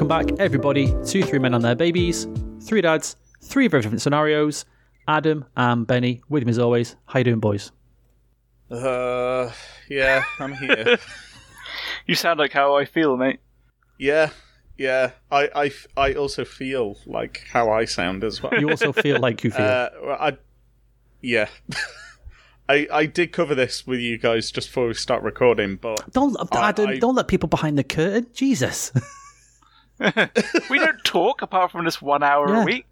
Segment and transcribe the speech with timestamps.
[0.00, 2.26] Welcome back, everybody, to Three Men and Their Babies.
[2.62, 4.64] Three dads, three very different scenarios.
[5.06, 6.96] Adam and Benny with me as always.
[7.04, 7.70] How you doing, boys?
[8.70, 9.52] Uh,
[9.90, 10.96] yeah, I'm here.
[12.06, 13.40] You sound like how I feel, mate.
[13.98, 14.30] yeah,
[14.78, 15.10] yeah.
[15.30, 18.58] I, I, I also feel like how I sound as well.
[18.58, 19.66] You also feel like you feel.
[19.66, 20.38] Uh, well, I,
[21.20, 21.48] yeah.
[22.70, 26.34] I, I did cover this with you guys just before we start recording, but don't,
[26.52, 28.28] I- I- don't let people behind the curtain.
[28.32, 28.92] Jesus.
[30.70, 32.62] We don't talk apart from this one hour Yeah.
[32.62, 32.86] a week.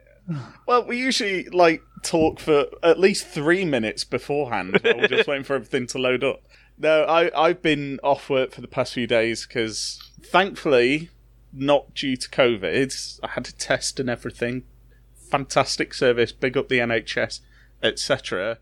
[0.67, 4.79] well, we usually like talk for at least three minutes beforehand.
[4.83, 6.43] while we're just waiting for everything to load up.
[6.79, 11.11] No, I I've been off work for the past few days because thankfully,
[11.53, 14.65] not due to COVID, I had a test and everything.
[15.31, 17.41] Fantastic service, big up the NHS,
[17.83, 18.59] etc.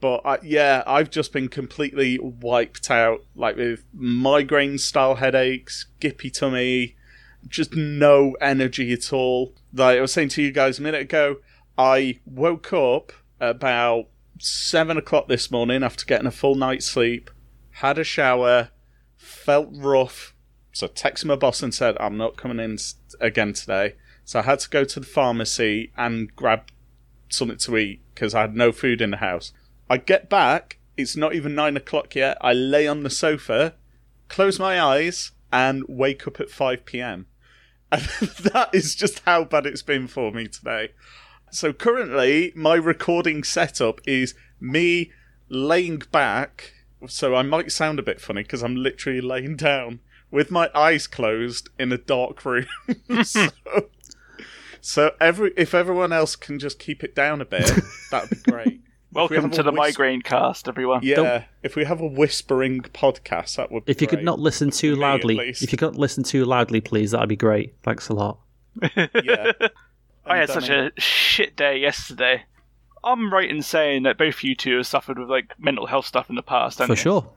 [0.00, 6.32] But I, yeah, I've just been completely wiped out, like with migraine style headaches, gippy
[6.32, 6.96] tummy,
[7.48, 9.54] just no energy at all.
[9.72, 11.36] Like I was saying to you guys a minute ago,
[11.78, 17.30] I woke up about seven o'clock this morning after getting a full night's sleep,
[17.72, 18.70] had a shower,
[19.16, 20.34] felt rough,
[20.72, 22.78] so texted my boss and said I'm not coming in
[23.20, 23.94] again today.
[24.24, 26.70] So I had to go to the pharmacy and grab
[27.28, 29.52] something to eat because I had no food in the house.
[29.88, 32.38] I get back, it's not even nine o'clock yet.
[32.40, 33.74] I lay on the sofa,
[34.28, 37.26] close my eyes, and wake up at 5 pm.
[37.92, 38.02] And
[38.52, 40.90] that is just how bad it's been for me today.
[41.50, 45.10] So currently, my recording setup is me
[45.48, 46.74] laying back.
[47.08, 51.06] So I might sound a bit funny because I'm literally laying down with my eyes
[51.06, 52.66] closed in a dark room.
[53.24, 53.48] so,
[54.80, 57.70] so every if everyone else can just keep it down a bit,
[58.10, 58.79] that'd be great.
[59.12, 61.00] Welcome have to the whis- migraine cast, everyone.
[61.02, 63.84] Yeah, Don't- if we have a whispering podcast, that would.
[63.84, 64.24] be if you could great.
[64.24, 65.62] not listen too me, at loudly, least.
[65.62, 67.74] if you could not listen too loudly, please, that'd be great.
[67.82, 68.38] Thanks a lot.
[68.96, 69.52] yeah.
[70.24, 72.44] I had such a shit day yesterday.
[73.02, 76.30] I'm right in saying that both you two have suffered with like mental health stuff
[76.30, 77.02] in the past, haven't For you?
[77.02, 77.32] sure.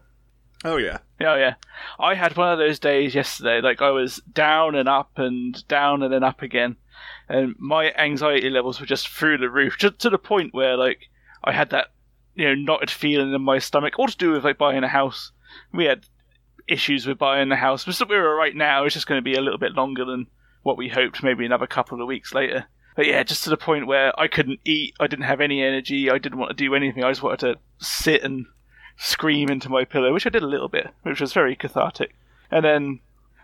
[0.66, 1.00] Oh yeah.
[1.20, 1.54] Yeah, yeah.
[2.00, 3.62] I had one of those days yesterday.
[3.62, 6.76] Like I was down and up and down and then up again,
[7.28, 11.10] and my anxiety levels were just through the roof, just to the point where like
[11.44, 11.88] I had that
[12.36, 15.32] you know knotted feeling in my stomach, all to do with like buying a house.
[15.72, 16.06] We had
[16.68, 18.86] issues with buying the house, but we were right now.
[18.86, 20.28] It's just going to be a little bit longer than
[20.64, 21.24] what we hoped.
[21.24, 22.66] Maybe another couple of weeks later.
[22.96, 24.96] But yeah, just to the point where I couldn't eat.
[25.00, 26.10] I didn't have any energy.
[26.10, 27.04] I didn't want to do anything.
[27.04, 28.46] I just wanted to sit and
[28.98, 32.16] scream into my pillow, which I did a little bit, which was very cathartic.
[32.52, 33.00] And then,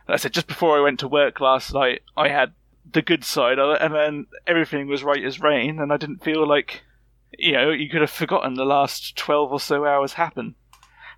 [0.08, 2.54] like I said, just before I went to work last night, I had
[2.92, 6.24] the good side of it, and then everything was right as rain, and I didn't
[6.24, 6.84] feel like,
[7.38, 10.56] you know, you could have forgotten the last 12 or so hours happened.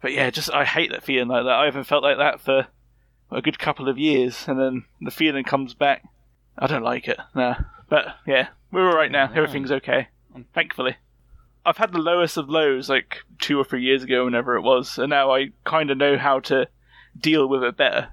[0.02, 1.54] But yeah, just, I hate that feeling like that.
[1.54, 2.68] I haven't felt like that for
[3.32, 6.04] a good couple of years, and then the feeling comes back.
[6.58, 7.56] I don't like it, nah.
[7.90, 9.32] But yeah, we're alright now.
[9.34, 10.08] Everything's okay.
[10.54, 10.98] Thankfully.
[11.66, 14.98] I've had the lowest of lows like two or three years ago, whenever it was,
[14.98, 16.68] and now I kind of know how to
[17.20, 18.10] deal with it better.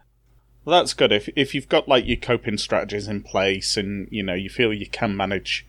[0.65, 1.13] Well, that's good.
[1.13, 4.73] If if you've got like your coping strategies in place, and you know you feel
[4.73, 5.67] you can manage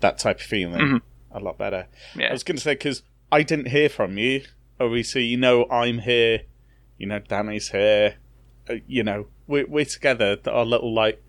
[0.00, 0.96] that type of feeling mm-hmm.
[1.34, 1.86] A lot better.
[2.18, 4.42] I was going to say because I didn't hear from you.
[4.80, 6.42] Obviously, you know I'm here.
[6.98, 8.16] You know Danny's here.
[8.68, 10.36] Uh, you know we're we're together.
[10.46, 11.22] Our little like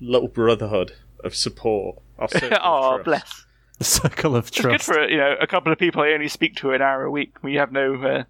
[0.00, 0.92] little brotherhood
[1.24, 1.98] of support.
[2.18, 2.28] Our
[2.62, 3.04] oh trust.
[3.04, 3.44] bless.
[3.78, 4.74] The circle of trust.
[4.74, 5.06] It's good trust.
[5.06, 7.42] for you know a couple of people I only speak to an hour a week.
[7.42, 8.24] We have no uh,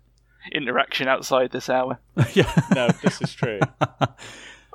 [0.53, 1.99] interaction outside this hour.
[2.34, 2.53] yeah.
[2.75, 3.60] No, this is true.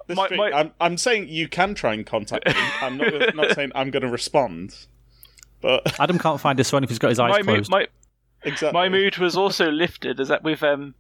[0.06, 0.36] This My- true.
[0.36, 2.54] my- I'm, I'm saying you can try and contact me.
[2.82, 4.76] I'm not, not saying I'm going to respond.
[5.64, 7.72] But Adam can't find his phone if he's got his eyes My, mo- closed.
[7.72, 7.88] my
[8.44, 8.74] exactly.
[8.80, 10.94] my mood was also lifted as that we've um,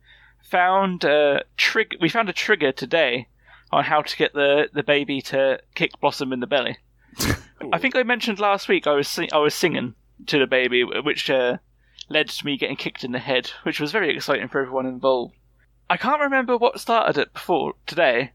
[0.50, 3.28] found a trig- We found a trigger today
[3.72, 6.78] on how to get the, the baby to kick Blossom in the belly.
[7.72, 9.94] I think I mentioned last week I was sing- I was singing
[10.28, 11.58] to the baby, which uh,
[12.10, 15.36] led to me getting kicked in the head, which was very exciting for everyone involved.
[15.90, 18.32] I can't remember what started it before today,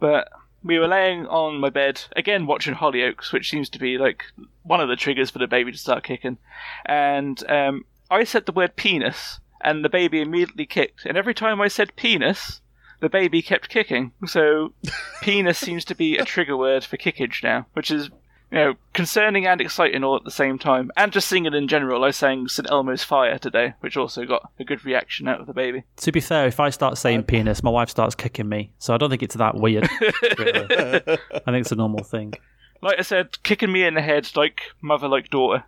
[0.00, 0.28] but
[0.62, 4.24] we were laying on my bed again watching Hollyoaks, which seems to be like
[4.62, 6.38] one of the triggers for the baby to start kicking.
[6.84, 11.04] And um, I said the word penis, and the baby immediately kicked.
[11.04, 12.60] And every time I said penis,
[13.00, 14.12] the baby kept kicking.
[14.26, 14.72] So
[15.22, 18.10] penis seems to be a trigger word for kickage now, which is
[18.50, 20.90] you know concerning and exciting all at the same time.
[20.96, 24.64] And just singing in general, I sang St Elmo's Fire today, which also got a
[24.64, 25.84] good reaction out of the baby.
[25.98, 28.72] To be fair, if I start saying uh, penis, my wife starts kicking me.
[28.78, 29.88] So I don't think it's that weird.
[30.38, 30.66] really.
[30.74, 32.34] I think it's a normal thing.
[32.80, 35.64] Like I said, kicking me in the head like mother like daughter.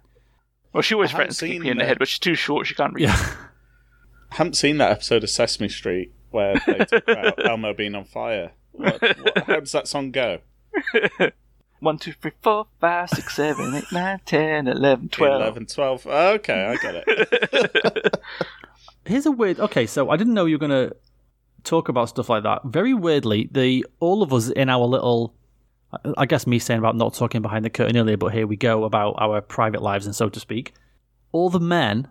[0.73, 1.89] Well, she always I threatens to kick me in the that.
[1.89, 3.09] head, but she's too short, she can't reach.
[3.09, 3.35] Yeah.
[4.31, 8.05] I haven't seen that episode of Sesame Street where they talk about Elmo being on
[8.05, 8.53] fire.
[8.71, 10.39] What, what, how does that song go?
[11.81, 15.41] One, two, three, four, five, six, seven, eight, nine, ten, eleven, twelve.
[15.41, 16.05] 11, 12.
[16.05, 16.35] 11, 12.
[16.37, 18.21] Okay, I get it.
[19.07, 19.59] Here's a weird.
[19.59, 20.95] Okay, so I didn't know you were going to
[21.65, 22.65] talk about stuff like that.
[22.65, 25.35] Very weirdly, the all of us in our little.
[26.17, 28.85] I guess me saying about not talking behind the curtain earlier, but here we go
[28.85, 30.73] about our private lives and so to speak.
[31.33, 32.07] All the men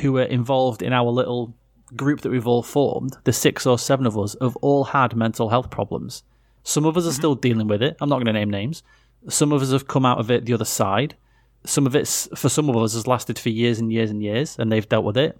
[0.00, 1.54] who were involved in our little
[1.94, 5.48] group that we've all formed, the six or seven of us, have all had mental
[5.48, 6.24] health problems.
[6.66, 7.16] Some of us are mm-hmm.
[7.16, 7.96] still dealing with it.
[8.00, 8.82] I'm not going to name names.
[9.28, 11.14] Some of us have come out of it the other side.
[11.64, 14.58] Some of it's, for some of us, has lasted for years and years and years,
[14.58, 15.38] and they've dealt with it.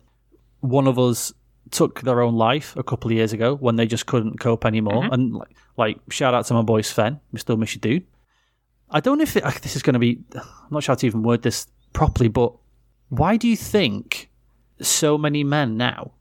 [0.60, 1.34] One of us
[1.72, 5.02] took their own life a couple of years ago when they just couldn't cope anymore.
[5.02, 5.12] Mm-hmm.
[5.12, 7.18] And like, like, shout out to my boy Sven.
[7.32, 8.06] We still miss you, dude.
[8.88, 10.20] I don't know if it, this is going to be.
[10.36, 12.54] I'm not sure how to even word this properly, but
[13.08, 14.30] why do you think
[14.80, 16.12] so many men now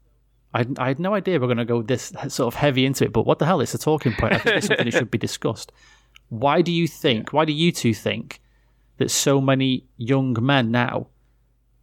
[0.55, 3.11] I, I had no idea we're going to go this sort of heavy into it,
[3.11, 3.59] but what the hell?
[3.59, 4.33] It's a talking point.
[4.33, 5.73] I think it's something that should be discussed.
[6.29, 8.41] Why do you think, why do you two think
[8.97, 11.07] that so many young men now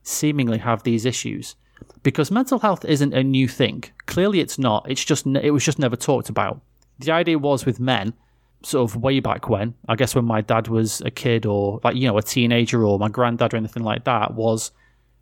[0.02, 1.54] seemingly have these issues?
[2.02, 3.84] Because mental health isn't a new thing.
[4.06, 4.90] Clearly it's not.
[4.90, 6.62] It's just, it was just never talked about.
[6.98, 8.14] The idea was with men,
[8.62, 11.96] sort of way back when, I guess when my dad was a kid or like,
[11.96, 14.70] you know, a teenager or my granddad or anything like that, was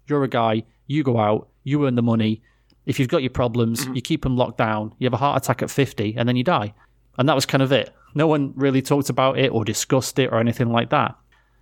[0.06, 2.42] you're a guy, you go out, you earn the money,
[2.86, 3.94] if you've got your problems, Mm-hmm.
[3.94, 6.44] you keep them locked down, you have a heart attack at 50, and then you
[6.44, 6.74] die.
[7.18, 7.94] And that was kind of it.
[8.14, 11.14] No one really talked about it or discussed it or anything like that.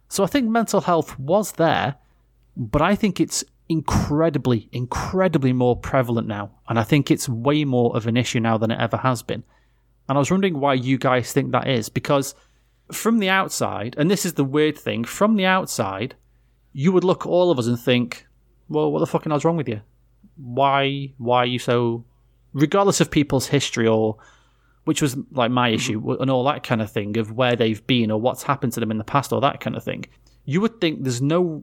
[0.09, 1.97] So I think mental health was there,
[2.57, 6.51] but I think it's incredibly, incredibly more prevalent now.
[6.69, 9.45] And I think it's way more of an issue now than it ever has been.
[10.09, 12.35] And I was wondering why you guys think that is, because
[12.91, 16.15] from the outside, and this is the weird thing, from the outside,
[16.73, 18.27] you would look at all of us and think,
[18.69, 19.83] well, what the fucking hell's wrong with you?
[20.39, 22.05] Why why are you so
[22.53, 24.17] regardless of people's history or
[24.85, 25.75] which was like my mm-hmm.
[25.75, 28.81] issue and all that kind of thing of where they've been or what's happened to
[28.81, 30.05] them in the past or that kind of thing
[30.45, 31.63] you would think there's no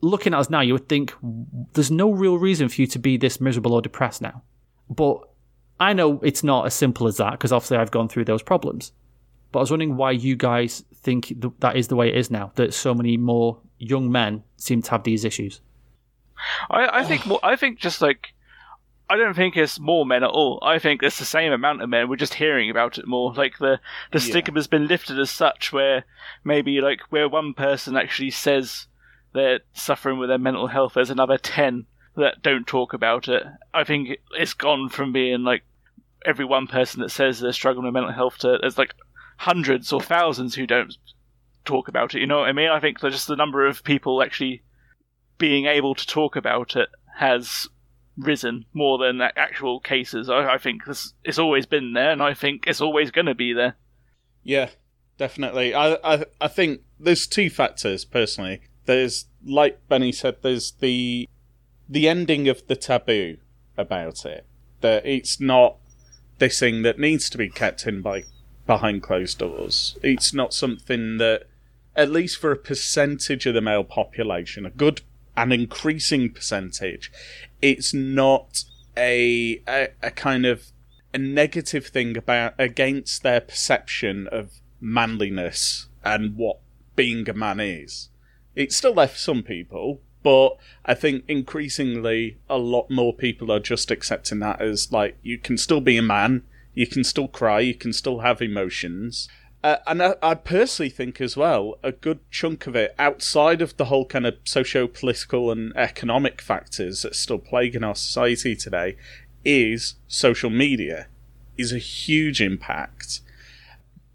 [0.00, 1.14] looking at us now you would think
[1.74, 4.42] there's no real reason for you to be this miserable or depressed now.
[4.90, 5.20] But
[5.78, 8.92] i know it's not as simple as that because obviously i've gone through those problems.
[9.52, 12.30] But i was wondering why you guys think th- that is the way it is
[12.30, 15.60] now that so many more young men seem to have these issues
[16.70, 18.32] I, I think more, I think just like
[19.08, 20.58] I don't think it's more men at all.
[20.62, 22.08] I think it's the same amount of men.
[22.08, 23.32] We're just hearing about it more.
[23.32, 23.78] Like the
[24.10, 24.24] the Yeah.
[24.24, 26.04] stigma's been lifted as such, where
[26.44, 28.86] maybe like where one person actually says
[29.32, 31.86] they're suffering with their mental health, there's another ten
[32.16, 33.44] that don't talk about it.
[33.74, 35.62] I think it's gone from being like
[36.24, 38.94] every one person that says they're struggling with mental health to there's like
[39.36, 40.96] hundreds or thousands who don't
[41.64, 42.20] talk about it.
[42.20, 42.70] You know what I mean?
[42.70, 44.62] I think just the number of people actually
[45.38, 47.68] being able to talk about it has
[48.16, 50.28] risen more than actual cases.
[50.30, 53.34] I, I think this, it's always been there, and I think it's always going to
[53.34, 53.76] be there.
[54.42, 54.70] Yeah,
[55.18, 55.74] definitely.
[55.74, 58.60] I, I I think there's two factors personally.
[58.84, 61.28] There's like Benny said, there's the
[61.88, 63.38] the ending of the taboo
[63.76, 64.46] about it.
[64.80, 65.76] That it's not
[66.38, 68.24] this thing that needs to be kept in by
[68.66, 69.96] behind closed doors.
[70.02, 71.44] It's not something that
[71.94, 75.00] at least for a percentage of the male population, a good
[75.36, 77.12] and increasing percentage,
[77.60, 78.64] it's not
[78.96, 80.72] a, a a kind of
[81.12, 86.58] a negative thing about against their perception of manliness and what
[86.94, 88.08] being a man is.
[88.54, 93.90] It's still for some people, but I think increasingly a lot more people are just
[93.90, 96.42] accepting that as like you can still be a man,
[96.74, 99.28] you can still cry, you can still have emotions.
[99.66, 103.76] Uh, and I, I personally think as well, a good chunk of it, outside of
[103.76, 108.96] the whole kind of socio political and economic factors that still plaguing our society today,
[109.44, 111.08] is social media,
[111.58, 113.22] is a huge impact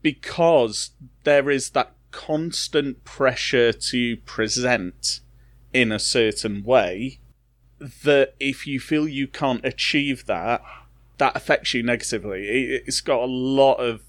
[0.02, 0.92] because
[1.26, 5.20] there is that constant pressure to present
[5.74, 7.20] in a certain way
[8.06, 10.64] that if you feel you can't achieve that,
[11.18, 12.48] that affects you negatively.
[12.48, 14.02] It, it's got a lot of.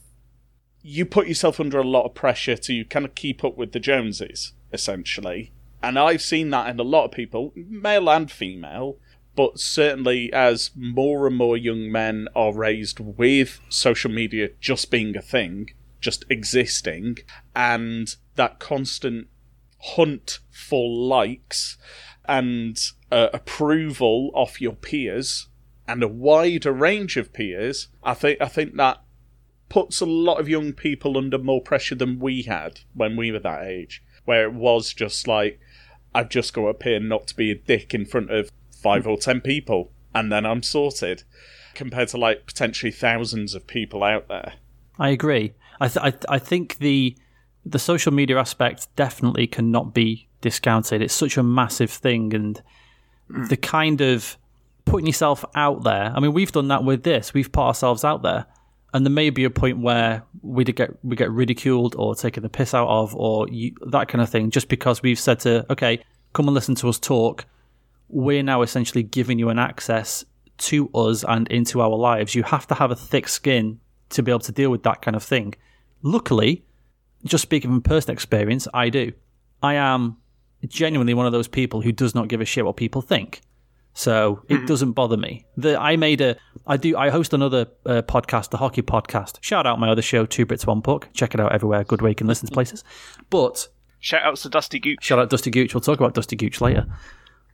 [0.82, 3.80] You put yourself under a lot of pressure to kind of keep up with the
[3.80, 5.52] Joneses, essentially.
[5.82, 8.98] And I've seen that in a lot of people, male and female,
[9.34, 15.16] but certainly as more and more young men are raised with social media just being
[15.16, 15.70] a thing,
[16.00, 17.18] just existing,
[17.54, 19.28] and that constant
[19.80, 21.78] hunt for likes
[22.26, 22.78] and
[23.10, 25.48] uh, approval of your peers
[25.88, 29.01] and a wider range of peers, I think I think that
[29.72, 33.38] puts a lot of young people under more pressure than we had when we were
[33.38, 35.58] that age, where it was just like
[36.14, 39.16] I've just got up here not to be a dick in front of five or
[39.16, 41.22] ten people, and then I'm sorted.
[41.74, 44.52] Compared to like potentially thousands of people out there.
[44.98, 45.54] I agree.
[45.80, 47.16] I th- I, th- I think the
[47.64, 51.00] the social media aspect definitely cannot be discounted.
[51.00, 52.62] It's such a massive thing, and
[53.48, 54.36] the kind of
[54.84, 56.12] putting yourself out there.
[56.14, 57.32] I mean, we've done that with this.
[57.32, 58.44] We've put ourselves out there,
[58.92, 62.48] and there may be a point where we get we get ridiculed or taken the
[62.48, 66.02] piss out of, or you, that kind of thing, just because we've said to okay,
[66.32, 67.46] come and listen to us talk.
[68.08, 70.24] We're now essentially giving you an access
[70.58, 72.34] to us and into our lives.
[72.34, 73.80] You have to have a thick skin
[74.10, 75.54] to be able to deal with that kind of thing.
[76.02, 76.64] Luckily,
[77.24, 79.12] just speaking from personal experience, I do.
[79.62, 80.18] I am
[80.66, 83.40] genuinely one of those people who does not give a shit what people think.
[83.94, 85.44] So it doesn't bother me.
[85.56, 89.36] The I made a I do I host another uh, podcast, the hockey podcast.
[89.42, 91.08] Shout out my other show, Two Brits One Puck.
[91.12, 91.84] Check it out everywhere.
[91.84, 92.84] Good way you can listen to places.
[93.30, 93.68] But
[94.00, 95.04] Shout outs to Dusty Gooch.
[95.04, 95.74] shout out Dusty Gooch.
[95.74, 96.86] We'll talk about Dusty Gooch later.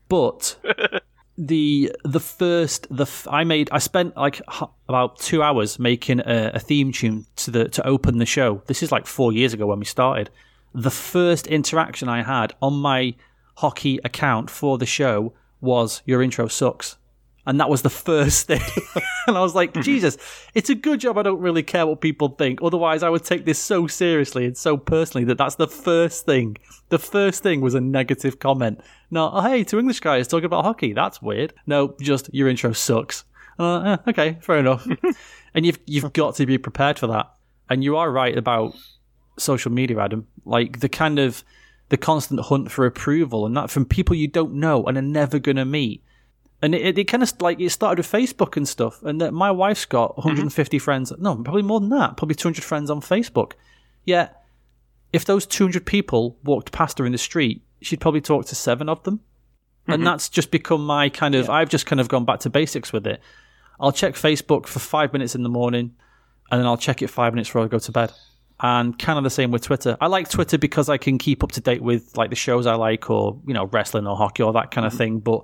[0.09, 0.57] But
[1.37, 6.21] the the first the f- I made I spent like h- about two hours making
[6.21, 8.63] a, a theme tune to the to open the show.
[8.67, 10.31] This is like four years ago when we started.
[10.75, 13.15] The first interaction I had on my
[13.57, 16.97] hockey account for the show was "Your intro sucks,"
[17.49, 18.61] and that was the first thing.
[19.27, 20.19] and I was like, Jesus,
[20.55, 22.61] it's a good job I don't really care what people think.
[22.63, 26.59] Otherwise, I would take this so seriously and so personally that that's the first thing.
[26.91, 28.83] The first thing was a negative comment.
[29.11, 30.93] Not, oh, hey, two English guys talking about hockey.
[30.93, 31.55] That's weird.
[31.67, 33.25] No, just your intro sucks.
[33.59, 34.87] Uh, eh, okay, fair enough.
[35.55, 37.33] and you've you've got to be prepared for that.
[37.71, 38.75] And you are right about
[39.39, 40.27] social media, Adam.
[40.45, 41.43] Like the kind of
[41.89, 45.39] the constant hunt for approval and that from people you don't know and are never
[45.39, 46.03] gonna meet.
[46.61, 49.03] And it, it, it kind of like it started with Facebook and stuff.
[49.03, 50.29] And that my wife's got mm-hmm.
[50.29, 51.13] 150 friends.
[51.19, 52.17] No, probably more than that.
[52.17, 53.53] Probably 200 friends on Facebook.
[54.05, 54.43] Yet,
[55.13, 58.89] if those 200 people walked past her in the street, she'd probably talk to seven
[58.89, 59.21] of them.
[59.87, 60.05] And mm-hmm.
[60.05, 61.49] that's just become my kind of.
[61.49, 63.21] I've just kind of gone back to basics with it.
[63.81, 65.95] I'll check Facebook for five minutes in the morning,
[66.51, 68.13] and then I'll check it five minutes before I go to bed.
[68.61, 69.97] And kind of the same with Twitter.
[70.01, 72.75] I like Twitter because I can keep up to date with like the shows I
[72.75, 75.21] like, or you know, wrestling or hockey or that kind of thing.
[75.21, 75.43] But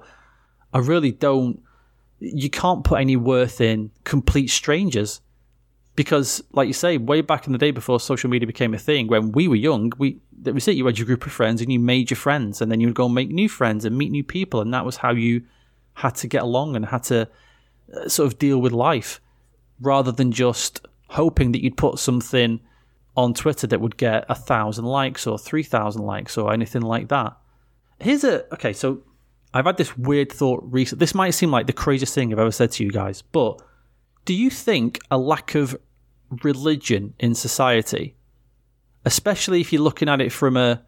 [0.72, 1.62] I really don't.
[2.18, 5.20] You can't put any worth in complete strangers
[5.96, 9.06] because, like you say, way back in the day before social media became a thing,
[9.06, 10.74] when we were young, we that was it.
[10.74, 12.96] You had your group of friends and you made your friends, and then you would
[12.96, 15.42] go and make new friends and meet new people, and that was how you
[15.94, 17.28] had to get along and had to
[17.96, 19.20] uh, sort of deal with life,
[19.80, 22.58] rather than just hoping that you'd put something
[23.16, 27.08] on Twitter that would get a thousand likes or three thousand likes or anything like
[27.08, 27.36] that.
[28.00, 29.02] Here's a okay, so
[29.52, 30.98] I've had this weird thought recent.
[30.98, 33.62] This might seem like the craziest thing I've ever said to you guys, but
[34.24, 35.76] do you think a lack of
[36.42, 38.16] religion in society,
[39.04, 40.82] especially if you're looking at it from a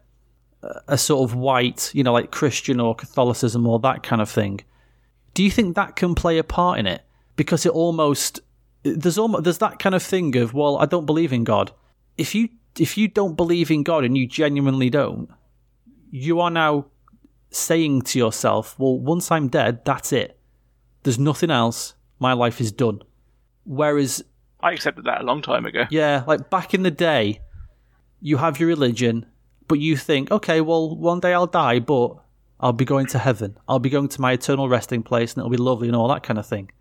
[0.87, 4.61] a sort of white, you know, like Christian or Catholicism or that kind of thing,
[5.33, 7.03] do you think that can play a part in it?
[7.35, 8.41] Because it almost
[8.83, 11.71] there's almost there's that kind of thing of well, I don't believe in God.
[12.17, 15.29] If you if you don't believe in God and you genuinely don't,
[16.11, 16.85] you are now
[17.49, 20.37] saying to yourself, well, once I'm dead, that's it.
[21.03, 21.95] There's nothing else.
[22.19, 23.01] My life is done.
[23.65, 24.23] Whereas,
[24.61, 25.85] I accepted that a long time ago.
[25.89, 27.41] yeah, like back in the day,
[28.21, 29.25] you have your religion,
[29.67, 32.15] but you think, okay, well, one day I'll die, but
[32.59, 33.57] I'll be going to heaven.
[33.67, 36.23] I'll be going to my eternal resting place and it'll be lovely and all that
[36.23, 36.71] kind of thing.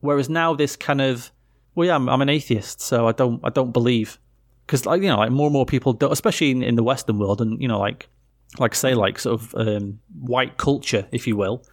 [0.00, 1.32] Whereas now this kind of,
[1.74, 4.18] well, yeah, I'm, I'm an atheist, so I don't, I don't believe.
[4.70, 7.18] Because, like, you know, like more and more people don't, especially in, in the Western
[7.18, 8.08] world and, you know, like,
[8.60, 11.64] like say like sort of um, white culture, if you will.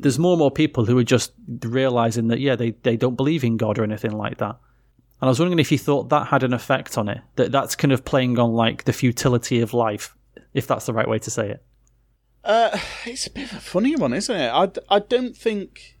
[0.00, 1.30] There's more and more people who are just
[1.62, 4.56] realizing that yeah, they they don't believe in God or anything like that.
[5.20, 7.76] And I was wondering if you thought that had an effect on it, that that's
[7.76, 10.16] kind of playing on like the futility of life,
[10.54, 11.64] if that's the right way to say it.
[12.42, 12.76] Uh,
[13.06, 14.50] it's a bit of a funny one, isn't it?
[14.50, 16.00] I, I don't think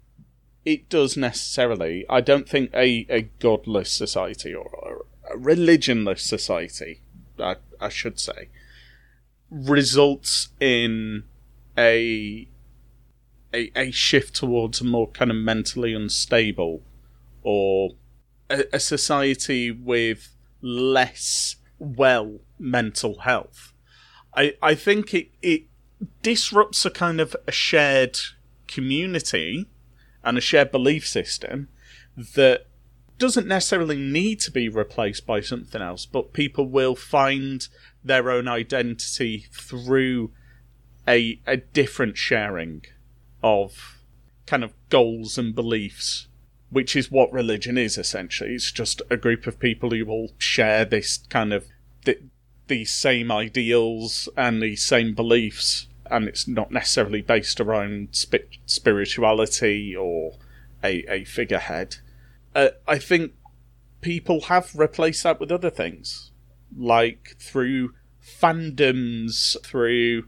[0.64, 2.04] it does necessarily.
[2.10, 7.02] I don't think a, a godless society or a religionless society,
[7.38, 8.48] I, I should say,
[9.50, 11.24] results in
[11.76, 12.48] a,
[13.52, 16.82] a a shift towards a more kind of mentally unstable
[17.42, 17.90] or
[18.50, 23.72] a, a society with less well mental health.
[24.34, 25.64] I I think it it
[26.22, 28.18] disrupts a kind of a shared
[28.66, 29.68] community
[30.22, 31.68] and a shared belief system
[32.16, 32.66] that
[33.18, 37.68] doesn't necessarily need to be replaced by something else, but people will find
[38.02, 40.30] their own identity through
[41.06, 42.84] a a different sharing
[43.42, 44.00] of
[44.46, 46.26] kind of goals and beliefs,
[46.70, 48.54] which is what religion is essentially.
[48.54, 51.66] It's just a group of people who all share this kind of
[52.04, 52.22] th-
[52.66, 59.94] these same ideals and these same beliefs, and it's not necessarily based around spi- spirituality
[59.94, 60.32] or
[60.82, 61.96] a, a figurehead.
[62.54, 63.32] Uh, I think
[64.00, 66.30] people have replaced that with other things,
[66.76, 70.24] like through fandoms, through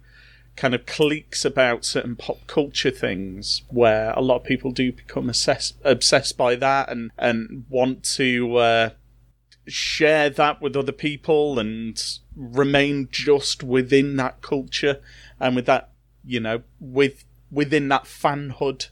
[0.56, 5.28] kind of cliques about certain pop culture things where a lot of people do become
[5.28, 8.90] obsessed by that and, and want to uh,
[9.66, 15.00] share that with other people and remain just within that culture
[15.38, 15.90] and with that,
[16.24, 18.88] you know, with within that fanhood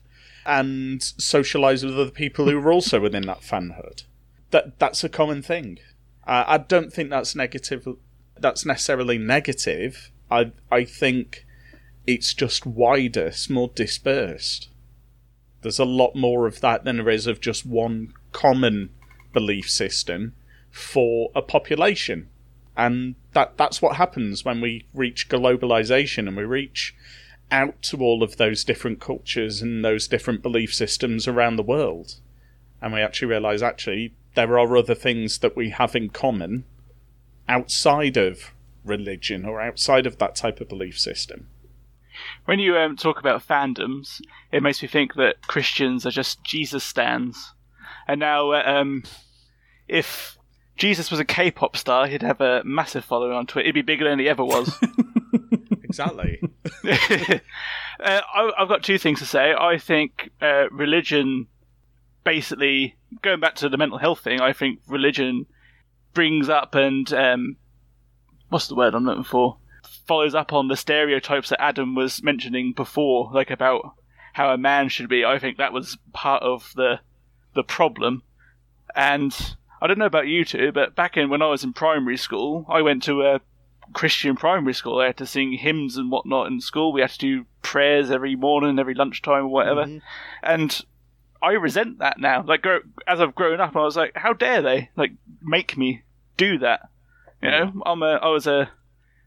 [0.47, 4.05] and socialize with other people who are also within that fanhood.
[4.51, 5.79] That that's a common thing.
[6.27, 7.87] Uh, I don't think that's negative.
[8.39, 10.11] That's necessarily negative.
[10.31, 11.45] I I think
[12.07, 14.69] it's just wider, it's more dispersed.
[15.63, 18.91] There's a lot more of that than there is of just one common
[19.33, 20.35] belief system
[20.71, 22.29] for a population.
[22.77, 26.95] And that that's what happens when we reach globalization and we reach
[27.51, 32.17] out to all of those different cultures and those different belief systems around the world.
[32.81, 36.65] And we actually realize actually there are other things that we have in common
[37.49, 38.53] outside of
[38.85, 41.49] religion or outside of that type of belief system.
[42.45, 44.21] When you um, talk about fandoms,
[44.53, 47.53] it makes me think that Christians are just Jesus stans.
[48.07, 49.03] And now, uh, um,
[49.89, 50.39] if
[50.77, 53.67] Jesus was a K-pop star, he'd have a massive following on Twitter.
[53.67, 54.79] He'd be bigger than he ever was.
[56.01, 56.41] exactly.
[56.85, 59.55] uh, I, have got two things to say.
[59.55, 61.47] I think uh, religion,
[62.25, 65.47] basically, going back to the mental health thing, I think religion
[66.13, 67.57] brings up and um,
[68.49, 69.59] what's the word I'm looking for?
[70.07, 73.95] Follows up on the stereotypes that Adam was mentioning before, like about
[74.33, 75.25] how a man should be.
[75.25, 77.01] I think that was part of the
[77.55, 78.23] the problem,
[78.97, 82.17] and I don't know about you two, but back in when I was in primary
[82.17, 83.41] school, I went to a
[83.93, 85.01] Christian primary school.
[85.01, 86.93] I had to sing hymns and whatnot in school.
[86.93, 89.85] We had to do prayers every morning, every lunchtime, or whatever.
[89.85, 89.99] Mm-hmm.
[90.43, 90.81] And
[91.43, 92.43] I resent that now.
[92.47, 92.65] Like
[93.07, 95.13] as I've grown up, I was like, how dare they like
[95.43, 96.03] make me
[96.37, 96.89] do that?
[97.43, 98.71] You know, I'm a, I was a.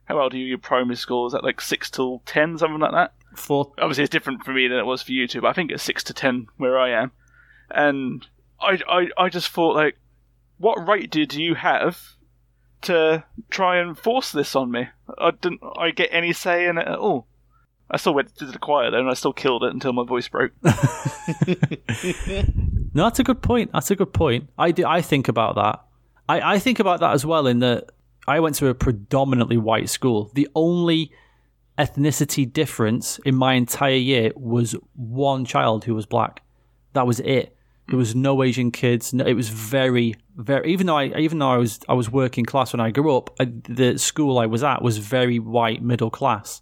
[0.06, 0.46] How old are you?
[0.46, 3.14] Your primary school is that like six till ten, something like that?
[3.36, 3.74] Four.
[3.78, 5.84] Obviously, it's different for me than it was for you two, but I think it's
[5.84, 7.12] six to ten where I am.
[7.70, 8.26] And
[8.60, 9.98] I, I, I just thought like,
[10.58, 12.02] what right did you have
[12.84, 14.88] to try and force this on me?
[15.18, 17.28] I didn't I get any say in it at all.
[17.90, 20.28] I still went to the choir though, and I still killed it until my voice
[20.28, 20.52] broke.
[20.62, 20.74] no,
[23.04, 23.72] that's a good point.
[23.74, 24.50] That's a good point.
[24.58, 25.82] I do, I think about that.
[26.28, 27.48] I, I think about that as well.
[27.48, 27.90] In that
[28.28, 30.32] I went to a predominantly white school.
[30.34, 31.12] The only
[31.78, 36.42] ethnicity difference in my entire year was one child who was black.
[36.94, 37.57] That was it.
[37.90, 39.14] There was no Asian kids.
[39.14, 40.72] No, it was very, very.
[40.72, 43.30] Even though I, even though I was, I was working class when I grew up.
[43.40, 46.62] I, the school I was at was very white, middle class,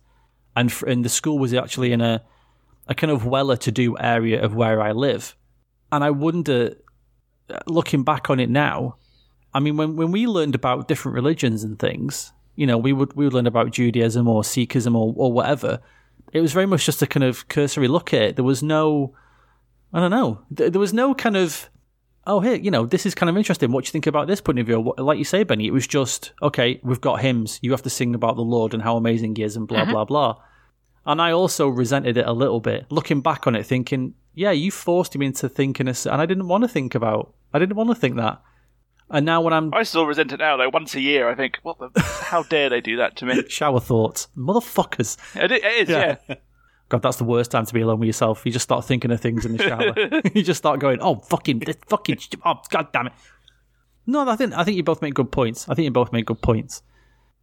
[0.55, 2.23] and and the school was actually in a,
[2.87, 5.35] a kind of well-to-do area of where I live.
[5.91, 6.75] And I wonder,
[7.49, 8.97] uh, looking back on it now,
[9.53, 13.13] I mean, when when we learned about different religions and things, you know, we would
[13.13, 15.79] we would learn about Judaism or Sikhism or or whatever.
[16.33, 18.35] It was very much just a kind of cursory look at it.
[18.35, 19.15] There was no
[19.93, 20.41] I don't know.
[20.51, 21.69] There was no kind of,
[22.27, 23.71] oh, here, you know, this is kind of interesting.
[23.71, 24.93] What do you think about this point of view?
[24.97, 27.59] Like you say, Benny, it was just, okay, we've got hymns.
[27.61, 29.91] You have to sing about the Lord and how amazing he is and blah, mm-hmm.
[29.91, 30.35] blah, blah.
[31.05, 34.71] And I also resented it a little bit, looking back on it, thinking, yeah, you
[34.71, 37.95] forced me into thinking, and I didn't want to think about, I didn't want to
[37.95, 38.41] think that.
[39.09, 40.57] And now when I'm, I still resent it now.
[40.57, 43.43] Though once a year, I think, what the, how dare they do that to me?
[43.49, 45.17] Shower thoughts, motherfuckers.
[45.35, 46.17] It, it is, yeah.
[46.27, 46.35] yeah.
[46.89, 48.45] God, that's the worst time to be alone with yourself.
[48.45, 50.21] You just start thinking of things in the shower.
[50.35, 53.13] you just start going, "Oh, fucking, this fucking, oh, god damn it."
[54.05, 55.67] No, I think I think you both make good points.
[55.67, 56.83] I think you both make good points.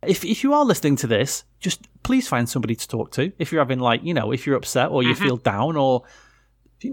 [0.07, 3.33] If if you are listening to this, just please find somebody to talk to.
[3.39, 5.25] If you're having like, you know, if you're upset or you mm-hmm.
[5.25, 6.05] feel down or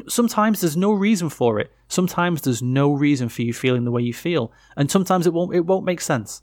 [0.08, 1.72] sometimes there's no reason for it.
[1.88, 5.56] Sometimes there's no reason for you feeling the way you feel, and sometimes it won't
[5.56, 6.42] it won't make sense.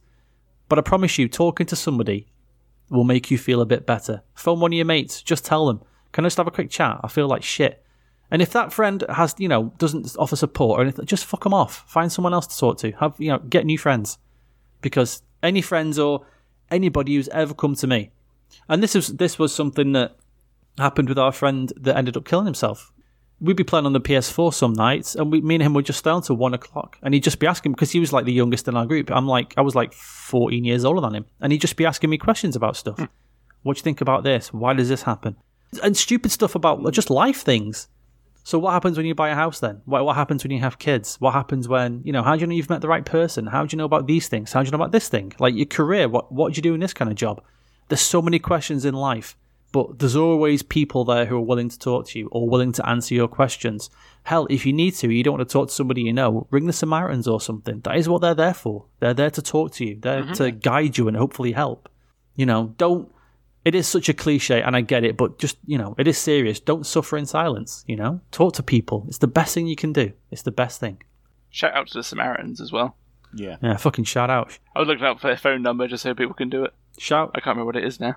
[0.68, 2.26] But I promise you, talking to somebody
[2.90, 4.22] will make you feel a bit better.
[4.34, 5.82] Phone one of your mates, just tell them
[6.16, 6.98] can I just have a quick chat?
[7.04, 7.84] I feel like shit.
[8.30, 11.52] And if that friend has, you know, doesn't offer support or anything, just fuck them
[11.52, 11.84] off.
[11.86, 12.92] Find someone else to talk to.
[12.92, 14.16] Have, you know, get new friends.
[14.80, 16.24] Because any friends or
[16.70, 18.12] anybody who's ever come to me,
[18.66, 20.16] and this was this was something that
[20.78, 22.94] happened with our friend that ended up killing himself.
[23.38, 25.98] We'd be playing on the PS4 some nights, and we, me and him would just
[25.98, 28.68] stay until one o'clock, and he'd just be asking because he was like the youngest
[28.68, 29.10] in our group.
[29.10, 32.08] I'm like, I was like 14 years older than him, and he'd just be asking
[32.08, 32.96] me questions about stuff.
[32.96, 33.10] Mm.
[33.64, 34.50] What do you think about this?
[34.50, 35.36] Why does this happen?
[35.82, 37.88] And stupid stuff about just life things.
[38.44, 39.82] So what happens when you buy a house then?
[39.86, 41.16] What, what happens when you have kids?
[41.20, 43.46] What happens when, you know, how do you know you've met the right person?
[43.46, 44.52] How do you know about these things?
[44.52, 45.32] How do you know about this thing?
[45.40, 47.42] Like your career, what what do you do in this kind of job?
[47.88, 49.36] There's so many questions in life,
[49.72, 52.88] but there's always people there who are willing to talk to you or willing to
[52.88, 53.90] answer your questions.
[54.22, 56.66] Hell, if you need to, you don't want to talk to somebody you know, ring
[56.66, 57.80] the Samaritans or something.
[57.80, 58.86] That is what they're there for.
[59.00, 59.98] They're there to talk to you.
[60.00, 60.34] They're mm-hmm.
[60.34, 61.88] to guide you and hopefully help.
[62.36, 63.10] You know, don't.
[63.66, 66.16] It is such a cliche, and I get it, but just you know, it is
[66.16, 66.60] serious.
[66.60, 67.84] Don't suffer in silence.
[67.88, 69.04] You know, talk to people.
[69.08, 70.12] It's the best thing you can do.
[70.30, 71.02] It's the best thing.
[71.50, 72.96] Shout out to the Samaritans as well.
[73.34, 73.56] Yeah.
[73.60, 76.34] Yeah, fucking shout out, I was looking up for their phone number just so people
[76.34, 76.74] can do it.
[76.96, 77.32] shout.
[77.34, 78.14] I can't remember what it is now.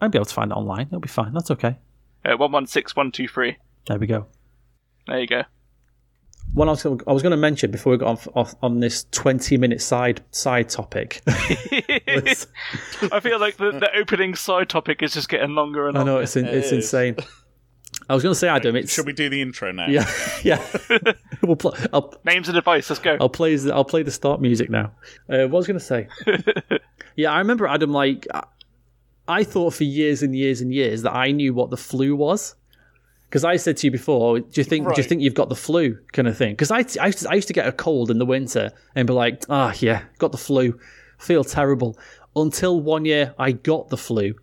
[0.00, 0.86] I'll be able to find it online.
[0.86, 1.34] It'll be fine.
[1.34, 1.76] That's okay.
[2.24, 3.58] Uh, one one six one two three.
[3.88, 4.26] There we go.
[5.06, 5.42] There you go.
[6.54, 8.80] One I was gonna, I was going to mention before we got off, off on
[8.80, 11.22] this twenty minute side side topic.
[11.26, 12.46] was-
[13.10, 16.18] I feel like the, the opening side topic is just getting longer and I know
[16.18, 16.72] it's in, it's is.
[16.72, 17.16] insane.
[18.08, 19.86] I was going to say, Adam, it's Should we do the intro now?
[19.88, 20.10] yeah,
[20.42, 20.62] yeah.
[21.42, 22.90] we'll pl- I'll, Names and advice.
[22.90, 23.16] Let's go.
[23.20, 24.92] I'll play the, I'll play the start music now.
[25.30, 26.08] Uh, what was I going to say?
[27.16, 27.92] yeah, I remember Adam.
[27.92, 28.44] Like, I-
[29.28, 32.56] I thought for years and years and years that I knew what the flu was.
[33.32, 35.56] Because I said to you before, do you think do you think you've got the
[35.56, 36.52] flu kind of thing?
[36.52, 39.06] Because I, I, used to- I used to get a cold in the winter and
[39.06, 40.78] be like, ah, yeah, got the flu,
[41.16, 41.96] feel terrible.
[42.36, 44.34] Until one year I got the flu,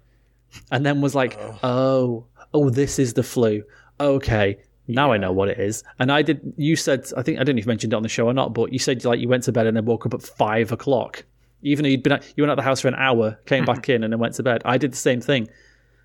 [0.71, 3.61] and then was like, oh, oh, this is the flu.
[3.99, 5.83] Okay, now I know what it is.
[5.99, 6.41] And I did.
[6.57, 8.33] You said, I think I don't know if you mentioned it on the show or
[8.33, 10.71] not, but you said like you went to bed and then woke up at five
[10.71, 11.25] o'clock.
[11.61, 13.87] Even though you'd been, at, you went out the house for an hour, came back
[13.93, 14.63] in, and then went to bed.
[14.65, 15.47] I did the same thing.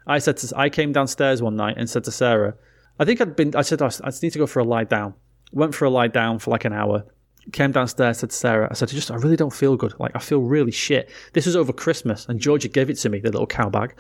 [0.06, 2.54] I said to, I came downstairs one night and said to Sarah,
[2.98, 5.14] I think I'd been, I said, I just need to go for a lie down.
[5.52, 7.04] Went for a lie down for like an hour.
[7.52, 9.94] Came downstairs, said to Sarah, I said, I just, I really don't feel good.
[9.98, 11.10] Like, I feel really shit.
[11.34, 13.94] This was over Christmas, and Georgia gave it to me, the little cow bag.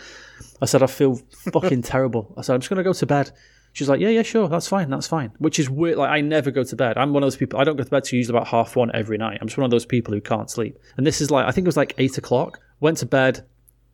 [0.62, 1.16] I said, I feel
[1.52, 2.32] fucking terrible.
[2.38, 3.32] I said, I'm just going to go to bed.
[3.74, 5.32] She's like, yeah, yeah, sure, that's fine, that's fine.
[5.38, 5.98] Which is weird.
[5.98, 6.96] Like, I never go to bed.
[6.96, 8.90] I'm one of those people, I don't go to bed till usually about half one
[8.94, 9.38] every night.
[9.40, 10.78] I'm just one of those people who can't sleep.
[10.96, 12.60] And this is like, I think it was like eight o'clock.
[12.80, 13.44] Went to bed,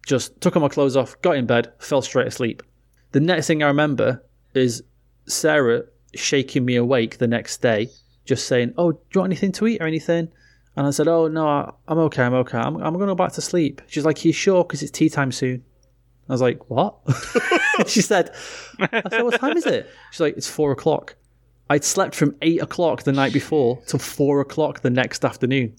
[0.06, 2.62] just took all my clothes off, got in bed, fell straight asleep.
[3.12, 4.22] The next thing I remember
[4.54, 4.82] is
[5.32, 7.90] Sarah shaking me awake the next day,
[8.24, 10.28] just saying, "Oh, do you want anything to eat or anything?"
[10.76, 12.22] And I said, "Oh no, I'm okay.
[12.22, 12.58] I'm okay.
[12.58, 14.64] I'm, I'm going to go back to sleep." She's like, "You sure?
[14.64, 15.64] Because it's tea time soon."
[16.28, 16.96] I was like, "What?"
[17.86, 18.30] she said,
[18.78, 21.16] "I said, what time is it?" She's like, "It's four o'clock."
[21.68, 25.76] I'd slept from eight o'clock the night before till four o'clock the next afternoon.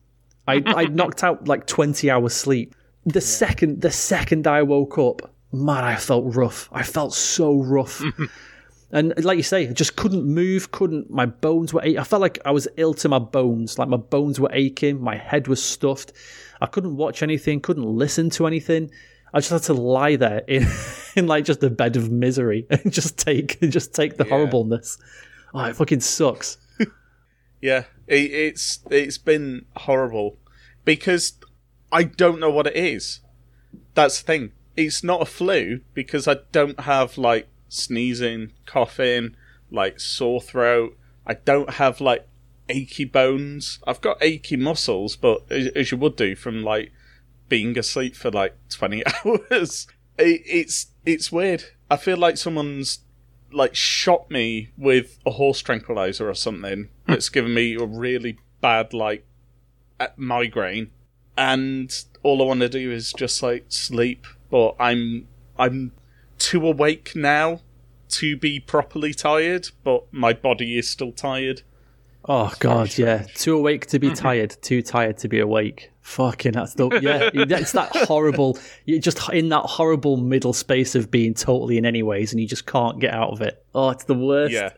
[0.47, 2.75] I I knocked out like twenty hours sleep.
[3.05, 6.69] The second the second I woke up, man, I felt rough.
[6.71, 8.01] I felt so rough.
[8.93, 11.09] And like you say, I just couldn't move, couldn't.
[11.09, 11.81] My bones were.
[11.81, 13.79] I felt like I was ill to my bones.
[13.79, 15.01] Like my bones were aching.
[15.01, 16.11] My head was stuffed.
[16.59, 17.61] I couldn't watch anything.
[17.61, 18.91] Couldn't listen to anything.
[19.33, 20.67] I just had to lie there in,
[21.15, 24.97] in like just a bed of misery and just take, just take the horribleness.
[25.53, 26.57] Oh, it fucking sucks.
[27.61, 30.39] Yeah, it, it's it's been horrible
[30.83, 31.33] because
[31.91, 33.19] I don't know what it is.
[33.93, 34.51] That's the thing.
[34.75, 39.35] It's not a flu because I don't have like sneezing, coughing,
[39.71, 40.97] like sore throat.
[41.25, 42.27] I don't have like
[42.69, 43.79] achy bones.
[43.87, 46.91] I've got achy muscles, but as, you would do from like
[47.49, 49.87] being asleep for like twenty hours.
[50.17, 51.63] It, it's it's weird.
[51.89, 52.99] I feel like someone's
[53.51, 57.11] like shot me with a horse tranquilizer or something hmm.
[57.11, 59.25] that's given me a really bad like
[60.15, 60.89] migraine
[61.37, 65.27] and all I want to do is just like sleep but I'm
[65.59, 65.91] I'm
[66.41, 67.61] too awake now
[68.09, 71.61] to be properly tired but my body is still tired
[72.25, 73.25] Oh god, yeah.
[73.33, 74.15] Too awake to be mm-hmm.
[74.15, 75.91] tired, too tired to be awake.
[76.01, 77.31] Fucking that's the yeah.
[77.33, 78.59] It's that horrible.
[78.85, 82.47] You're just in that horrible middle space of being totally in any ways, and you
[82.47, 83.65] just can't get out of it.
[83.73, 84.53] Oh, it's the worst.
[84.53, 84.69] yeah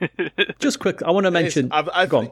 [0.58, 1.68] Just quick, I want to mention.
[1.72, 2.30] I've, I've, Go on.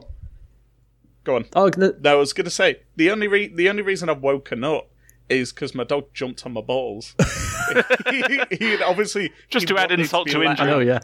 [1.23, 4.09] go on Oh, no, no I was gonna say the only re- the only reason
[4.09, 4.89] I've woken up
[5.29, 7.15] is because my dog jumped on my balls
[8.09, 10.67] he, he'd obviously Just to add insult be to injury.
[10.67, 10.99] I know, yeah.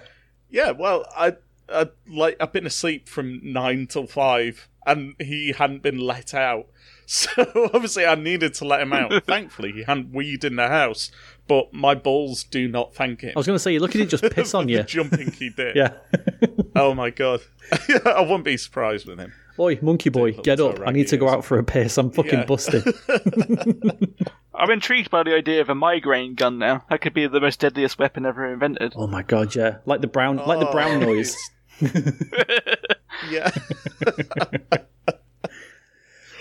[0.49, 1.33] Yeah, well, I,
[1.69, 6.67] I like I've been asleep from nine till five, and he hadn't been let out.
[7.11, 7.29] So
[7.73, 9.25] obviously, I needed to let him out.
[9.25, 11.11] Thankfully, he hadn't weed in the house,
[11.45, 13.33] but my balls do not thank him.
[13.35, 14.83] I was going to say, you're lucky to just piss on the you.
[14.83, 15.75] jumping he did.
[15.75, 15.95] Yeah.
[16.73, 17.41] Oh my god,
[18.05, 19.33] I wouldn't be surprised with him.
[19.59, 20.79] Oi, monkey boy, get up.
[20.85, 21.97] I need to go out for a piss.
[21.97, 22.45] I'm fucking Yeah.
[22.45, 22.83] busted.
[24.55, 26.83] I'm intrigued by the idea of a migraine gun now.
[26.89, 28.93] That could be the most deadliest weapon ever invented.
[28.95, 29.77] oh my god, yeah.
[29.85, 31.35] Like the brown, like the brown Oh, noise.
[33.29, 33.49] yeah,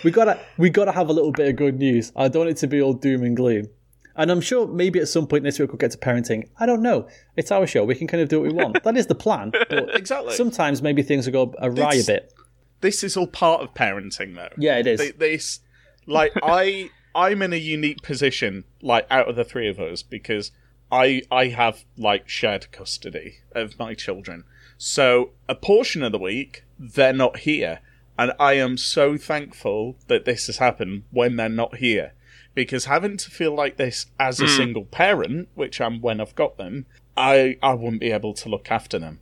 [0.05, 2.13] we gotta we gotta have a little bit of good news.
[2.17, 3.69] I don't want it to be all doom and gloom.
[4.17, 6.49] And I'm sure maybe at some point this week we'll get to parenting.
[6.59, 7.09] I don't know.
[7.37, 7.85] It's our show.
[7.85, 8.83] We can kind of do what we want.
[8.83, 9.53] that is the plan.
[9.71, 10.35] But exactly.
[10.35, 12.33] sometimes maybe things will go awry a This- bit.
[12.81, 14.55] This is all part of parenting, though.
[14.57, 15.01] Yeah, it is.
[15.01, 15.61] Th- this
[16.07, 20.53] like I I'm in a unique position like out of the three of us because
[20.91, 24.45] I I have like shared custody of my children.
[24.79, 27.81] So a portion of the week they're not here,
[28.19, 32.15] and I am so thankful that this has happened when they're not here.
[32.53, 34.57] Because having to feel like this as a hmm.
[34.57, 38.71] single parent, which I'm when I've got them, I I wouldn't be able to look
[38.71, 39.21] after them.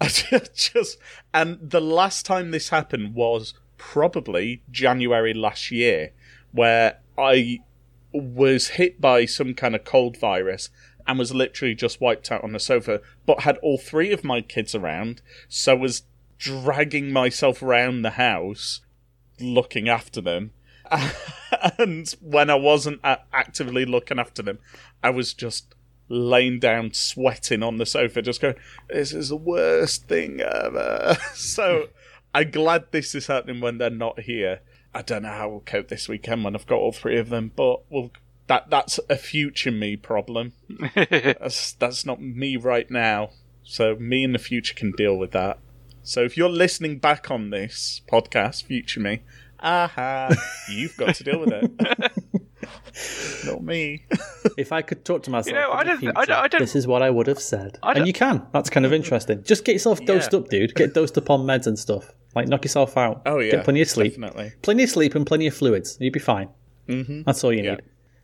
[0.54, 0.98] Just
[1.34, 6.12] and the last time this happened was probably January last year,
[6.52, 7.60] where I
[8.12, 10.70] was hit by some kind of cold virus
[11.06, 14.42] and was literally just wiped out on the sofa, but had all three of my
[14.42, 16.02] kids around, so was
[16.38, 18.82] dragging myself around the house
[19.40, 20.52] looking after them.
[21.78, 24.58] and when I wasn't actively looking after them,
[25.02, 25.74] I was just
[26.08, 28.54] laying down sweating on the sofa, just going,
[28.88, 31.16] This is the worst thing ever.
[31.34, 31.88] so
[32.34, 34.60] I'm glad this is happening when they're not here.
[34.94, 37.52] I don't know how we'll cope this weekend when I've got all three of them,
[37.54, 38.10] but we'll,
[38.46, 40.52] that that's a future me problem.
[40.94, 43.30] that's that's not me right now.
[43.62, 45.58] So me in the future can deal with that.
[46.02, 49.20] So if you're listening back on this podcast, future me,
[49.60, 50.34] aha,
[50.70, 52.12] you've got to deal with it.
[53.46, 54.04] not me.
[54.56, 56.48] If I could talk to myself, You know, in I don't- I future, don't- I
[56.48, 57.78] don't- this is what I would have said.
[57.82, 58.44] And you can.
[58.52, 59.42] That's kind of interesting.
[59.44, 60.38] Just get yourself dosed Yeah.
[60.40, 60.74] up, dude.
[60.74, 62.12] Get dosed up on meds and stuff.
[62.34, 63.22] Like knock yourself out.
[63.26, 64.12] Oh yeah, Get plenty of sleep.
[64.12, 64.52] Definitely.
[64.62, 65.96] Plenty of sleep and plenty of fluids.
[66.00, 66.48] You'd be fine.
[66.88, 67.22] Mm-hmm.
[67.26, 67.70] That's all you Yeah.
[67.72, 67.82] need.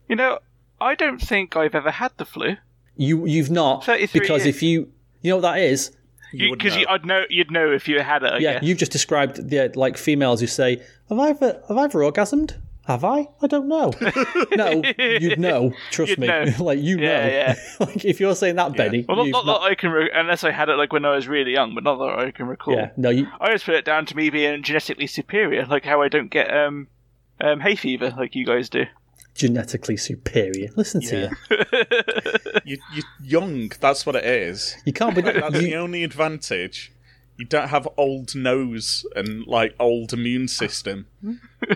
[0.09, 0.39] You know,
[0.81, 2.55] I don't think I've ever had the flu.
[2.97, 4.55] You you've not 33 because years.
[4.55, 4.89] if you
[5.21, 5.91] you know what that is.
[6.33, 8.33] You would Because I'd know, you'd know if you had it.
[8.33, 8.63] I Yeah, guess.
[8.63, 12.55] you've just described the like females who say, "Have I ever have I ever orgasmed?
[12.87, 13.27] Have I?
[13.41, 13.91] I don't know."
[14.55, 15.73] no, you'd know.
[15.91, 16.27] Trust You'd me.
[16.27, 16.45] know.
[16.59, 17.27] like you Yeah, know.
[17.33, 17.55] yeah.
[17.79, 20.43] like if you're saying that, Benny, Well, not, not, not- that I can, re- unless
[20.43, 22.75] I had it like when I was really young, but not that I can recall.
[22.75, 26.01] yeah, no, you, I just put it down to me being genetically superior, like how
[26.01, 26.87] I don't get um,
[27.41, 28.85] um, hay fever like you guys do.
[29.33, 30.69] genetically superior.
[30.75, 31.57] Listen to Yeah.
[32.65, 32.77] you.
[32.77, 33.71] you, you're young.
[33.81, 34.75] That's what it is.
[34.85, 35.21] You can't be.
[35.21, 36.91] That's the only advantage.
[37.37, 41.07] You don't have old nose and like old immune system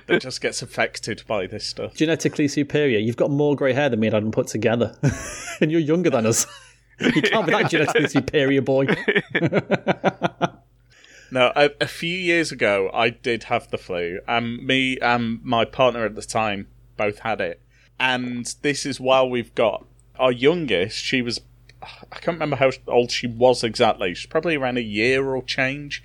[0.07, 1.95] that just gets affected by this stuff.
[1.95, 2.97] genetically superior.
[2.99, 4.95] You've got more grey hair than me and Adam put together,
[5.61, 6.45] and you're younger than us.
[7.01, 8.85] You can't be that genetically superior, boy.
[11.31, 14.19] No, a, a few years ago, I did have the flu.
[14.27, 16.67] and me and my partner at the time
[16.97, 17.61] both had it,
[17.99, 19.85] and this is while we've got
[20.17, 20.97] our youngest.
[20.97, 21.39] She was,
[21.81, 24.13] I can't remember how old she was exactly.
[24.13, 26.03] She's probably around a year or change,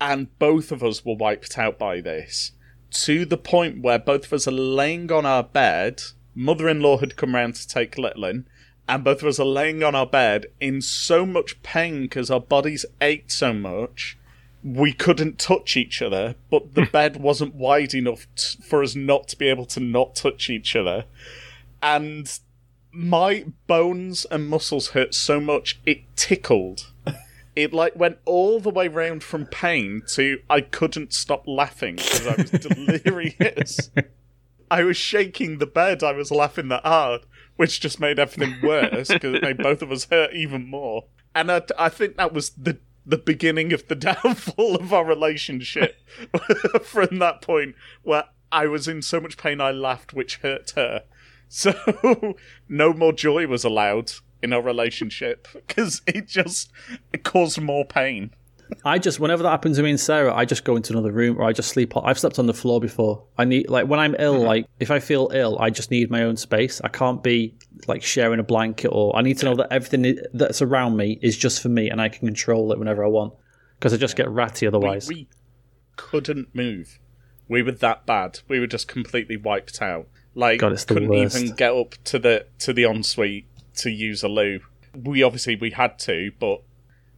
[0.00, 2.52] and both of us were wiped out by this
[2.92, 6.02] to the point where both of us are laying on our bed.
[6.34, 8.44] Mother-in-law had come round to take Litlin,
[8.88, 12.40] and both of us are laying on our bed in so much pain because our
[12.40, 14.16] bodies ached so much
[14.62, 19.28] we couldn't touch each other, but the bed wasn't wide enough t- for us not
[19.28, 21.04] to be able to not touch each other.
[21.82, 22.38] And
[22.92, 26.92] my bones and muscles hurt so much it tickled.
[27.56, 32.26] It like went all the way round from pain to I couldn't stop laughing because
[32.26, 33.90] I was delirious.
[34.70, 36.02] I was shaking the bed.
[36.02, 37.22] I was laughing that hard,
[37.56, 41.06] which just made everything worse because it made both of us hurt even more.
[41.34, 45.96] And I, I think that was the the beginning of the downfall of our relationship.
[46.82, 51.04] From that point, where I was in so much pain, I laughed, which hurt her.
[51.52, 52.36] So
[52.68, 56.70] no more joy was allowed in our relationship because it just
[57.12, 58.30] it caused more pain.
[58.84, 61.38] I just, whenever that happens to me and Sarah, I just go into another room
[61.38, 61.92] or I just sleep.
[61.96, 63.24] I've slept on the floor before.
[63.36, 64.46] I need, like, when I'm ill, mm-hmm.
[64.46, 66.80] like, if I feel ill, I just need my own space.
[66.82, 67.56] I can't be,
[67.88, 71.36] like, sharing a blanket or I need to know that everything that's around me is
[71.36, 73.34] just for me and I can control it whenever I want.
[73.78, 75.08] Because I just get ratty We, otherwise.
[75.08, 75.26] we
[75.96, 77.00] couldn't move.
[77.48, 78.38] We were that bad.
[78.46, 80.06] We were just completely wiped out.
[80.34, 84.60] Like God, couldn't even get up to the to the ensuite to use a loo.
[84.94, 86.62] We obviously we had to, but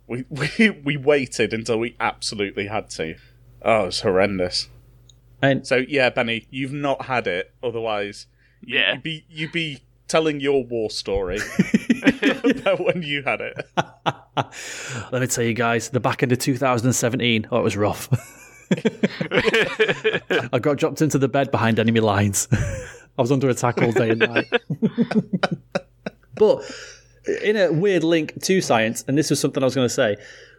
[0.07, 3.17] we we, we waited until we absolutely had to.
[3.63, 4.69] Oh, it's horrendous.
[5.41, 7.53] and So yeah, Benny, you've not had it.
[7.63, 8.27] Otherwise,
[8.63, 8.95] you, Yeah.
[8.95, 11.39] you'd be you'd be telling your war story
[12.45, 13.57] about when you had it.
[15.13, 18.09] let me tell you guys, the back end of 2017, oh, it was rough.
[20.53, 22.49] I got dropped into the bed behind enemy lines.
[23.19, 24.53] I was under attack all day and night.
[26.35, 26.63] but
[27.43, 30.17] in a weird link to science, and this was something I was going to say,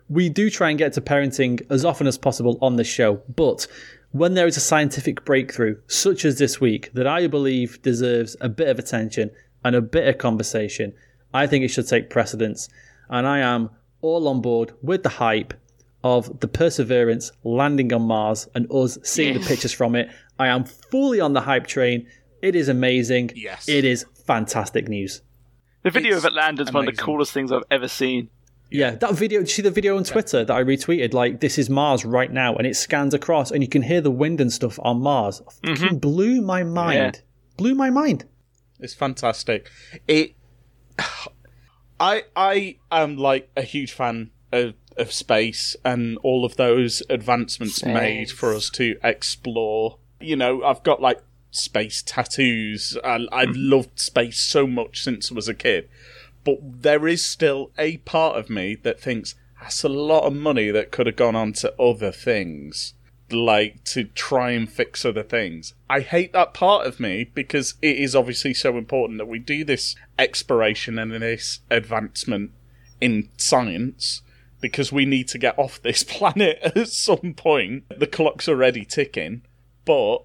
[0.09, 3.21] we do try and get to parenting as often as possible on this show.
[3.35, 3.67] But
[4.11, 8.49] when there is a scientific breakthrough, such as this week, that I believe deserves a
[8.49, 9.31] bit of attention
[9.65, 10.93] and a bit of conversation,
[11.33, 12.69] I think it should take precedence.
[13.09, 15.53] And I am all on board with the hype
[16.03, 20.09] of the Perseverance landing on Mars and us seeing the pictures from it.
[20.37, 22.07] I am fully on the hype train.
[22.43, 23.31] It is amazing.
[23.35, 23.69] Yes.
[23.69, 25.21] It is fantastic news.
[25.83, 28.29] The video It's of it landed is one of the coolest things I've ever seen.
[28.69, 29.39] Yeah, that video.
[29.39, 31.13] Did you see the video on Twitter that I retweeted?
[31.13, 34.11] Like, this is Mars right now, and it scans across, and you can hear the
[34.11, 35.41] wind and stuff on Mars.
[35.63, 35.75] Mm-hmm.
[35.75, 37.21] Fucking blew my mind.
[37.55, 38.25] Blew my mind.
[38.79, 39.69] It's fantastic.
[40.07, 40.35] It.
[41.99, 47.85] I I am like a huge fan of of space and all of those advancements
[47.85, 49.99] made for us to explore.
[50.19, 51.21] You know, I've got like
[51.55, 52.97] space tattoos.
[53.03, 53.53] I I mm.
[53.55, 55.89] loved space so much since I was a kid,
[56.43, 60.71] but there is still a part of me that thinks that's a lot of money
[60.71, 62.93] that could have gone on to other things
[63.31, 65.73] like to try and fix other things.
[65.89, 69.63] I hate that part of me because it is obviously so important that we do
[69.63, 72.51] this exploration and this advancement
[73.01, 74.21] in science
[74.61, 77.85] because we need to get off this planet at some point.
[77.89, 79.41] The clock's already ticking,
[79.85, 80.19] but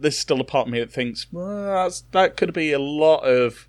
[0.00, 3.68] there's still a part of me that thinks well, that could be a lot of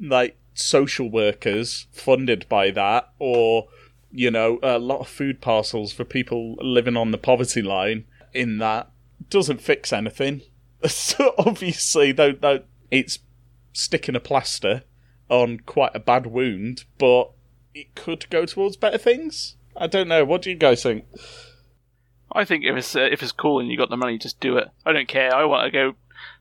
[0.00, 3.68] like social workers funded by that or
[4.12, 8.04] you know, a lot of food parcels for people living on the poverty line
[8.34, 8.90] in that
[9.28, 10.42] doesn't fix anything.
[10.88, 13.20] So obviously, though, though it's
[13.72, 14.82] sticking a plaster
[15.28, 17.30] on quite a bad wound, but
[17.72, 19.54] it could go towards better things.
[19.76, 20.24] I don't know.
[20.24, 21.04] What do you guys think?
[22.34, 24.56] I think if it's uh, if it's cool and you got the money, just do
[24.56, 24.68] it.
[24.86, 25.34] I don't care.
[25.34, 25.94] I want to go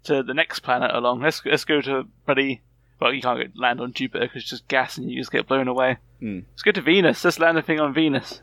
[0.06, 1.22] to the next planet along.
[1.22, 2.62] Let's let's go to buddy.
[3.00, 5.48] Well, you can't go land on Jupiter because it's just gas and you just get
[5.48, 5.98] blown away.
[6.20, 6.42] Hmm.
[6.52, 7.24] Let's go to Venus.
[7.26, 8.42] Let's land a thing on Venus.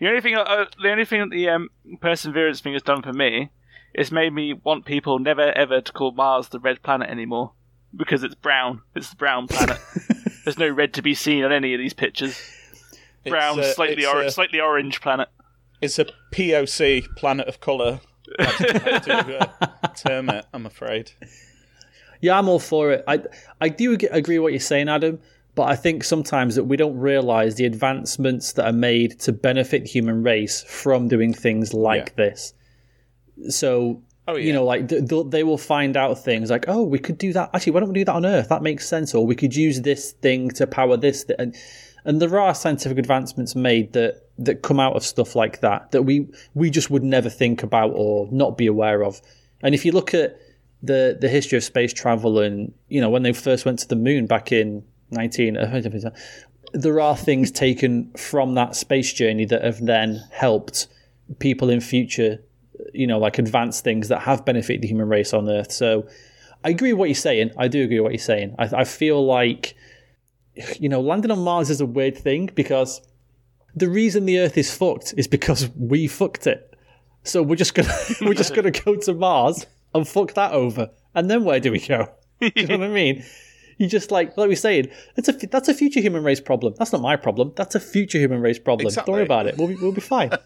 [0.00, 1.68] The only thing, uh, the only thing that the um,
[2.00, 3.50] perseverance thing has done for me
[3.94, 7.52] is made me want people never ever to call Mars the red planet anymore
[7.94, 8.80] because it's brown.
[8.96, 9.78] It's the brown planet.
[10.44, 12.40] There's no red to be seen on any of these pictures.
[13.26, 15.28] Brown, It's a- slightly it's or- a- slightly orange planet.
[15.80, 18.00] It's a POC, planet of colour.
[18.38, 21.12] That's to uh, term it, I'm afraid.
[22.20, 23.04] Yeah, I'm all for it.
[23.06, 23.20] I
[23.60, 25.20] I do ag- agree with what you're saying, Adam.
[25.54, 29.82] But I think sometimes that we don't realize the advancements that are made to benefit
[29.84, 32.54] the human race from doing things like this.
[33.48, 36.98] So Oh, you know, like th- th- they will find out things like, oh, we
[36.98, 37.48] could do that.
[37.54, 38.50] Actually, why don't we do that on Earth?
[38.50, 39.14] That makes sense.
[39.14, 41.24] Or we could use this thing to power this.
[41.24, 41.36] Th-.
[41.38, 41.56] And
[42.04, 46.02] and there are scientific advancements made that that come out of stuff like that that
[46.02, 49.20] we we just would never think about or not be aware of.
[49.62, 50.38] And if you look at
[50.82, 53.96] the the history of space travel and you know when they first went to the
[53.96, 56.10] moon back in 19 uh,
[56.72, 60.86] there are things taken from that space journey that have then helped
[61.38, 62.38] people in future
[62.92, 65.72] you know like advance things that have benefited the human race on earth.
[65.72, 66.06] So
[66.64, 67.50] i agree with what you're saying.
[67.56, 68.54] I do agree with what you're saying.
[68.58, 69.74] I, I feel like
[70.80, 73.00] you know landing on mars is a weird thing because
[73.74, 76.74] the reason the earth is fucked is because we fucked it.
[77.24, 80.90] So we're just gonna we're just gonna go to mars and fuck that over.
[81.14, 82.08] And then where do we go?
[82.40, 83.24] Do you know what i mean?
[83.78, 86.74] You just like like we're saying it's a that's a future human race problem.
[86.78, 87.52] That's not my problem.
[87.56, 88.92] That's a future human race problem.
[88.92, 89.56] Don't worry about it.
[89.56, 90.30] We'll be, we'll be fine.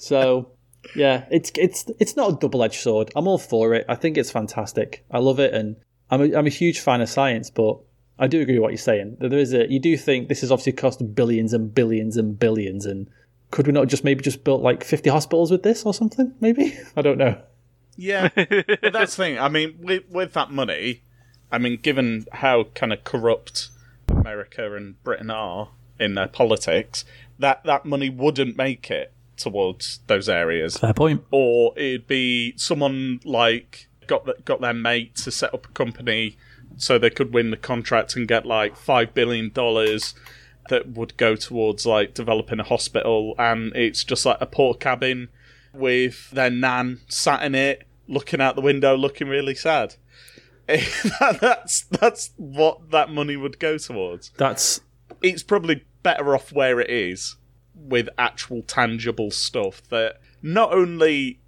[0.00, 0.50] So
[0.94, 3.10] yeah it's it's it's not a double-edged sword.
[3.16, 3.86] I'm all for it.
[3.88, 5.04] I think it's fantastic.
[5.10, 5.76] I love it and
[6.10, 7.78] i'm a, I'm a huge fan of science but
[8.18, 10.40] i do agree with what you're saying that there is a you do think this
[10.40, 13.08] has obviously cost billions and billions and billions and
[13.50, 16.76] could we not just maybe just built like 50 hospitals with this or something maybe?
[16.96, 17.40] I don't know.
[17.96, 19.38] Yeah, but that's the thing.
[19.38, 21.02] I mean, with with that money,
[21.50, 23.70] I mean, given how kind of corrupt
[24.08, 27.06] America and Britain are in their politics,
[27.38, 31.24] that that money wouldn't make it towards those areas, fair point.
[31.30, 36.36] Or it'd be someone like got the, got their mate to set up a company
[36.76, 40.14] so they could win the contract and get like five billion dollars
[40.68, 45.28] that would go towards like developing a hospital, and it's just like a poor cabin
[45.72, 49.94] with their nan sat in it, looking out the window, looking really sad.
[51.40, 54.30] that's that's what that money would go towards.
[54.36, 54.80] that's
[55.22, 57.36] It's probably better off where it is
[57.74, 61.38] with actual tangible stuff that not only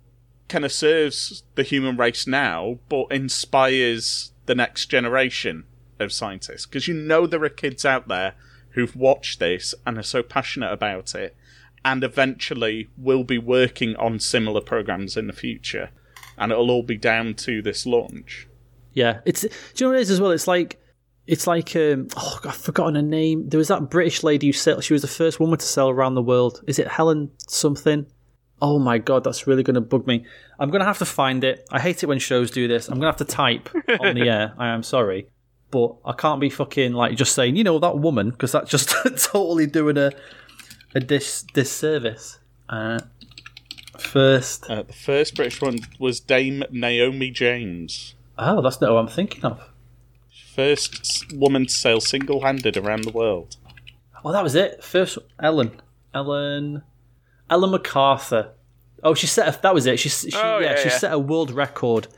[0.48, 5.64] kind of serves the human race now, but inspires the next generation
[6.00, 6.66] of scientists.
[6.66, 8.34] Because you know there are kids out there
[8.70, 11.36] who've watched this and are so passionate about it,
[11.84, 15.90] and eventually will be working on similar programs in the future.
[16.36, 18.48] And it'll all be down to this launch.
[18.92, 19.42] Yeah, it's.
[19.42, 20.30] Do you know what it is as well?
[20.32, 20.80] It's like,
[21.26, 21.76] it's like.
[21.76, 23.48] Um, oh, I've forgotten her name.
[23.48, 26.14] There was that British lady who said she was the first woman to sail around
[26.14, 26.62] the world.
[26.66, 28.06] Is it Helen something?
[28.60, 30.24] Oh my god, that's really going to bug me.
[30.58, 31.66] I'm going to have to find it.
[31.70, 32.88] I hate it when shows do this.
[32.88, 33.68] I'm going to have to type
[34.00, 34.52] on the air.
[34.58, 35.28] I am sorry,
[35.70, 38.88] but I can't be fucking like just saying, you know, that woman, because that's just
[39.18, 40.10] totally doing a
[40.94, 42.38] a dis disservice.
[42.68, 42.98] Uh,
[43.98, 48.14] first, Uh, the first British one was Dame Naomi James.
[48.38, 49.60] oh, that's not who I'm thinking of.
[50.54, 53.56] First woman to sail single handed around the world.
[54.24, 54.82] Oh, that was it.
[54.82, 55.80] First, Ellen,
[56.12, 56.82] Ellen,
[57.50, 58.52] Ellen MacArthur.
[59.02, 59.48] Oh, she set.
[59.56, 59.98] A, that was it.
[59.98, 60.98] She, she Oh, yeah, yeah, she yeah.
[60.98, 62.08] set a world record.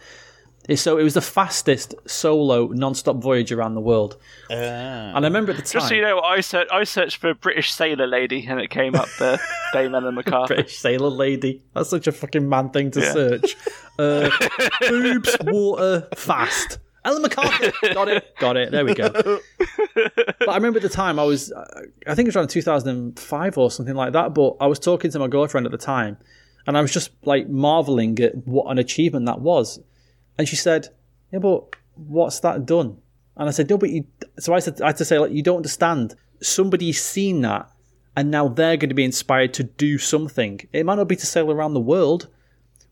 [0.76, 4.16] So it was the fastest solo non-stop voyage around the world.
[4.50, 4.54] Ah.
[4.54, 7.34] And I remember at the time, Just so you know, I searched, I searched for
[7.34, 9.38] British sailor lady, and it came up there.
[9.72, 10.54] Dame Ellen MacArthur.
[10.54, 11.62] British sailor lady.
[11.74, 13.12] That's such a fucking man thing to Yeah.
[13.12, 13.56] search.
[13.98, 14.30] Uh,
[14.88, 16.78] boobs, water, fast.
[17.04, 17.72] Ellen MacArthur.
[17.94, 18.36] Got it.
[18.38, 18.70] Got it.
[18.70, 19.10] There we go.
[19.10, 21.52] But I remember at the time I was,
[22.06, 24.34] I think it was around 2005 or something like that.
[24.34, 26.18] But I was talking to my girlfriend at the time,
[26.66, 29.80] and I was just like marveling at what an achievement that was.
[30.38, 30.88] And she said,
[31.32, 32.98] "Yeah, but what's that done?"
[33.36, 34.04] And I said, "No, but you."
[34.38, 36.14] So I said, I had to say, like, you don't understand.
[36.42, 37.70] Somebody's seen that,
[38.16, 40.60] and now they're going to be inspired to do something.
[40.72, 42.28] It might not be to sail around the world,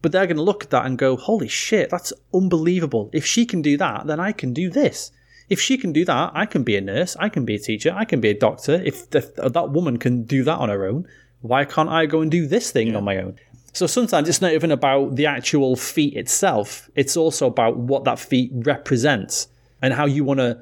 [0.03, 3.11] but they're going to look at that and go, "Holy shit, that's unbelievable!
[3.13, 5.13] If she can do that, then I can do this."
[5.49, 7.93] If she can do that, I can be a nurse, I can be a teacher,
[7.95, 8.83] I can be a doctor.
[8.85, 9.21] If the,
[9.53, 11.07] that woman can do that on her own,
[11.41, 13.39] why can't I go and do this thing on my own?
[13.73, 16.91] So sometimes it's not even about the actual feat itself.
[16.95, 19.49] It's also about what that feat represents
[19.81, 20.61] and how you want to,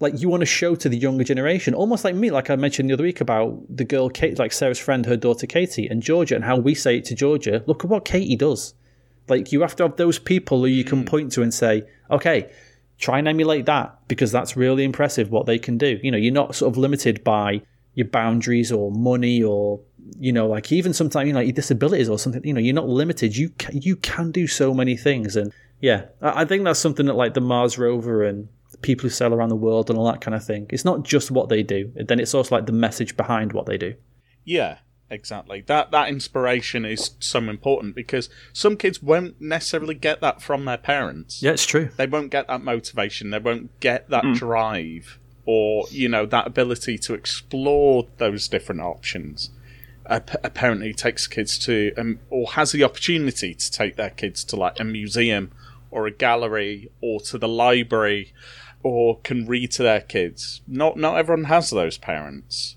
[0.00, 1.74] like, you want to show to the younger generation.
[1.74, 4.78] Almost like me, like I mentioned the other week about the girl Kate, like Sarah's
[4.78, 7.62] friend, her daughter Katie, and Georgia, and how we say it to Georgia.
[7.66, 8.74] Look at what Katie does.
[9.28, 11.04] Like you have to have those people who you can hmm.
[11.04, 12.50] point to and say, okay,
[12.98, 16.00] try and emulate that because that's really impressive what they can do.
[16.02, 17.62] You know, you're not sort of limited by
[17.94, 19.80] your boundaries or money or
[20.18, 22.42] you know, like even sometimes you know your disabilities or something.
[22.44, 23.36] You know, you're not limited.
[23.36, 27.14] You can, you can do so many things, and yeah, I think that's something that
[27.14, 28.48] like the Mars rover and
[28.82, 30.66] people who sail around the world and all that kind of thing.
[30.70, 31.92] It's not just what they do.
[31.94, 33.94] Then it's also like the message behind what they do.
[34.44, 34.78] Yeah,
[35.10, 35.62] exactly.
[35.66, 40.78] That that inspiration is so important because some kids won't necessarily get that from their
[40.78, 41.42] parents.
[41.42, 41.90] Yeah, it's true.
[41.96, 43.30] They won't get that motivation.
[43.30, 49.50] They won't get that drive or you know that ability to explore those different options.
[50.06, 54.56] Apparently, parent takes kids to um, or has the opportunity to take their kids to
[54.56, 55.52] like a museum
[55.90, 58.32] or a gallery or to the library
[58.82, 60.62] or can read to their kids.
[60.66, 62.76] Not not everyone has those parents.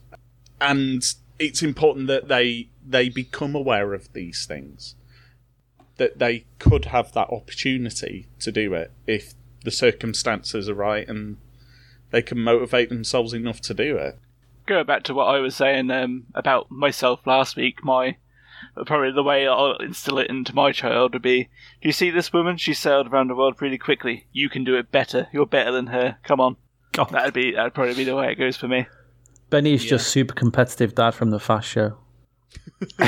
[0.59, 1.03] And
[1.39, 4.95] it's important that they they become aware of these things.
[5.97, 9.33] That they could have that opportunity to do it if
[9.63, 11.37] the circumstances are right and
[12.11, 14.19] they can motivate themselves enough to do it.
[14.65, 18.17] Going back to what I was saying um, about myself last week, my
[18.85, 22.33] probably the way I'll instill it into my child would be: Do you see this
[22.33, 22.57] woman?
[22.57, 24.25] She sailed around the world really quickly.
[24.31, 25.27] You can do it better.
[25.31, 26.17] You're better than her.
[26.23, 26.57] Come on.
[26.91, 27.09] God.
[27.09, 28.87] That'd be that'd probably be the way it goes for me.
[29.49, 31.97] Benny's just super competitive dad from the Fast Show.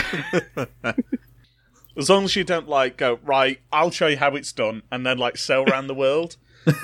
[1.97, 5.05] as long as you don't like go right i'll show you how it's done and
[5.05, 6.37] then like sail around the world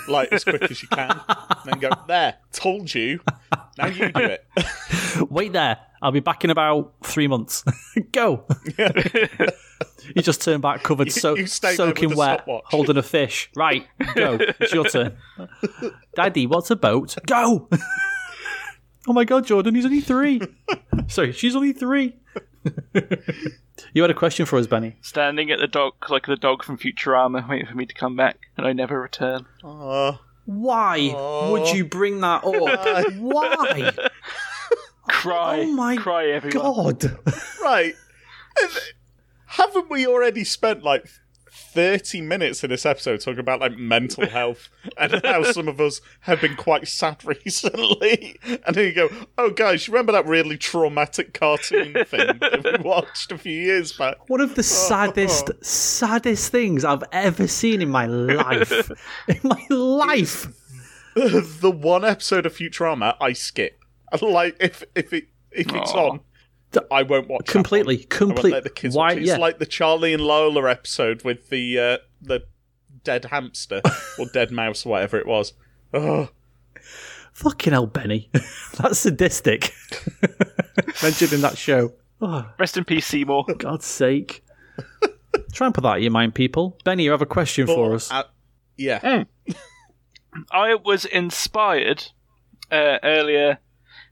[0.07, 3.19] like as quick as you can and then go there told you
[3.77, 4.45] now you do it
[5.29, 5.77] Wait there.
[6.01, 7.63] I'll be back in about three months.
[8.11, 8.45] Go.
[8.77, 12.63] you just turn back, covered, so, you soaking wet, stopwatch.
[12.65, 13.49] holding a fish.
[13.55, 13.85] Right,
[14.15, 14.37] go.
[14.59, 15.17] It's your turn.
[16.15, 17.15] Daddy, what's a boat?
[17.27, 17.69] Go.
[19.07, 20.41] oh my God, Jordan, he's only three.
[21.07, 22.17] Sorry, she's only three.
[23.93, 24.97] you had a question for us, Benny.
[25.01, 28.39] Standing at the dock like the dog from Futurama, waiting for me to come back,
[28.57, 29.45] and I never return.
[29.63, 30.19] Aw.
[30.45, 33.13] Why would you bring that up?
[33.17, 33.91] Why?
[35.09, 36.61] Cry, Oh my cry, everyone.
[36.61, 37.17] God.
[37.61, 37.95] right
[39.45, 41.07] haven't we already spent like
[41.51, 46.01] 30 minutes in this episode talking about like mental health and how some of us
[46.21, 50.57] have been quite sad recently and then you go oh guys you remember that really
[50.57, 54.63] traumatic cartoon thing that we watched a few years back One of the oh.
[54.63, 58.91] saddest, saddest things I've ever seen in my life.
[59.27, 60.47] in my life.
[61.15, 63.80] the one episode of Futurama I skip
[64.21, 66.09] like if if it if it's Aw.
[66.11, 66.19] on
[66.89, 68.13] I won't watch Completely, Completely, one.
[68.13, 69.21] I won't complete- let the kids why- watch it.
[69.23, 69.37] It's yeah.
[69.37, 72.41] like the Charlie and Lola episode with the uh, the
[73.03, 73.81] dead hamster
[74.19, 75.53] or dead mouse, or whatever it was.
[75.93, 76.29] Oh,
[77.33, 78.29] Fucking hell, Benny.
[78.77, 79.73] That's sadistic.
[81.01, 81.93] Mentioned in that show.
[82.23, 83.45] Oh, Rest in peace, Seymour.
[83.57, 84.45] God's sake.
[85.53, 86.77] Try and put that in your mind, people.
[86.83, 88.11] Benny, you have a question for us.
[88.11, 88.25] uh,
[88.77, 89.23] yeah.
[90.51, 92.05] I was inspired
[92.69, 93.57] uh, earlier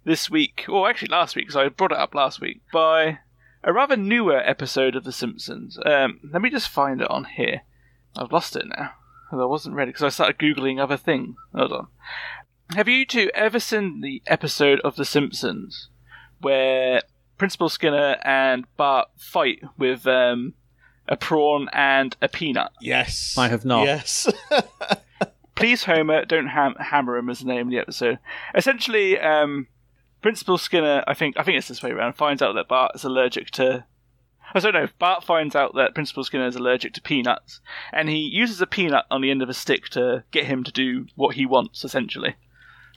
[0.05, 3.19] this week, or actually last week, because I brought it up last week, by
[3.63, 5.77] a rather newer episode of The Simpsons.
[5.85, 7.61] Um, let me just find it on here.
[8.17, 8.91] I've lost it now.
[9.29, 11.35] 'cause I wasn't ready because I started googling other things.
[11.53, 11.87] Hold on.
[12.75, 15.89] Have you two ever seen the episode of The Simpsons
[16.41, 17.03] where
[17.37, 20.55] Principal Skinner and Bart fight with um,
[21.07, 22.71] a prawn and a peanut?
[22.81, 23.35] Yes.
[23.37, 23.85] I have not.
[23.85, 24.27] Yes.
[25.55, 28.17] please Homer, don't ham- hammer him as the name of the episode.
[28.55, 29.67] Essentially, um,
[30.21, 33.03] Principal Skinner, I think I think it's this way around, finds out that Bart is
[33.03, 33.85] allergic to.
[34.53, 34.87] I don't know.
[34.97, 37.61] Bart finds out that Principal Skinner is allergic to peanuts,
[37.93, 40.71] and he uses a peanut on the end of a stick to get him to
[40.71, 42.35] do what he wants, essentially,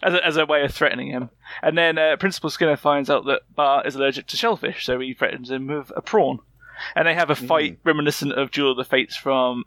[0.03, 1.29] as a, as a way of threatening him.
[1.63, 5.13] And then uh, Principal Skinner finds out that Bart is allergic to shellfish, so he
[5.13, 6.41] threatens him with a prawn.
[6.97, 9.65] And they have a fight reminiscent of Duel of the Fates from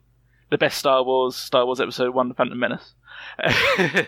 [0.50, 2.94] the best Star Wars Star Wars Episode One: The Phantom Menace.
[3.40, 4.08] I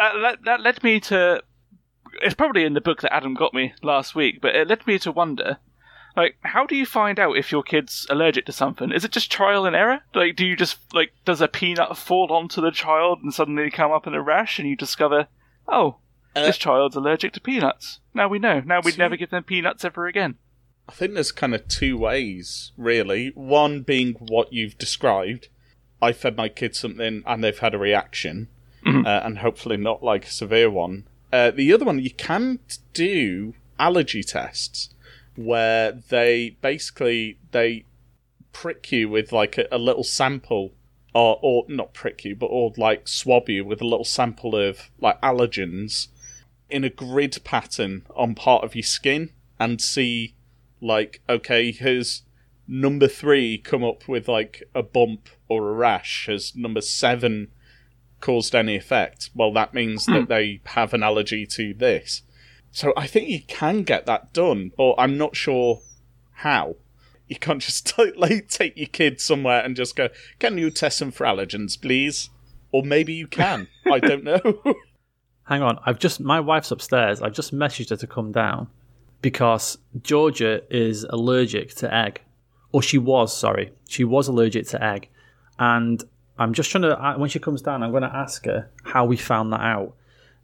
[0.00, 1.42] uh, that, that led me to.
[2.22, 4.98] It's probably in the book that Adam got me last week, but it led me
[5.00, 5.58] to wonder,
[6.16, 8.90] like, how do you find out if your kid's allergic to something?
[8.92, 10.00] Is it just trial and error?
[10.14, 13.92] Like, do you just like does a peanut fall onto the child and suddenly come
[13.92, 15.28] up in a rash, and you discover,
[15.68, 15.96] oh,
[16.36, 18.00] Uh, this child's allergic to peanuts.
[18.14, 18.60] Now we know.
[18.60, 20.36] Now we'd Two- never give them peanuts ever again.
[20.88, 23.30] I think there's kind of two ways, really.
[23.36, 25.48] One being what you've described.
[26.02, 28.48] I fed my kids something and they've had a reaction,
[28.84, 31.06] uh, and hopefully not like a severe one.
[31.32, 32.58] Uh, the other one, you can
[32.92, 34.90] do allergy tests
[35.36, 37.84] where they basically they
[38.52, 40.72] prick you with like a, a little sample,
[41.14, 44.90] or or not prick you, but or like swab you with a little sample of
[45.00, 46.08] like allergens
[46.68, 50.34] in a grid pattern on part of your skin and see
[50.80, 52.22] like okay has
[52.66, 56.26] number three come up with like a bump or a rash?
[56.26, 57.48] Has number seven
[58.20, 60.26] caused any effect well that means that hmm.
[60.26, 62.22] they have an allergy to this.
[62.72, 65.80] So i think you can get that done but i'm not sure
[66.32, 66.76] how.
[67.28, 70.08] You can't just like take your kid somewhere and just go
[70.38, 72.30] can you test them for allergens please?
[72.72, 73.66] Or maybe you can.
[73.90, 74.62] I don't know.
[75.50, 77.20] Hang on, I've just my wife's upstairs.
[77.20, 78.68] I've just messaged her to come down
[79.20, 82.20] because Georgia is allergic to egg,
[82.70, 83.36] or she was.
[83.36, 85.08] Sorry, she was allergic to egg,
[85.58, 86.04] and
[86.38, 87.14] I'm just trying to.
[87.18, 89.94] When she comes down, I'm going to ask her how we found that out.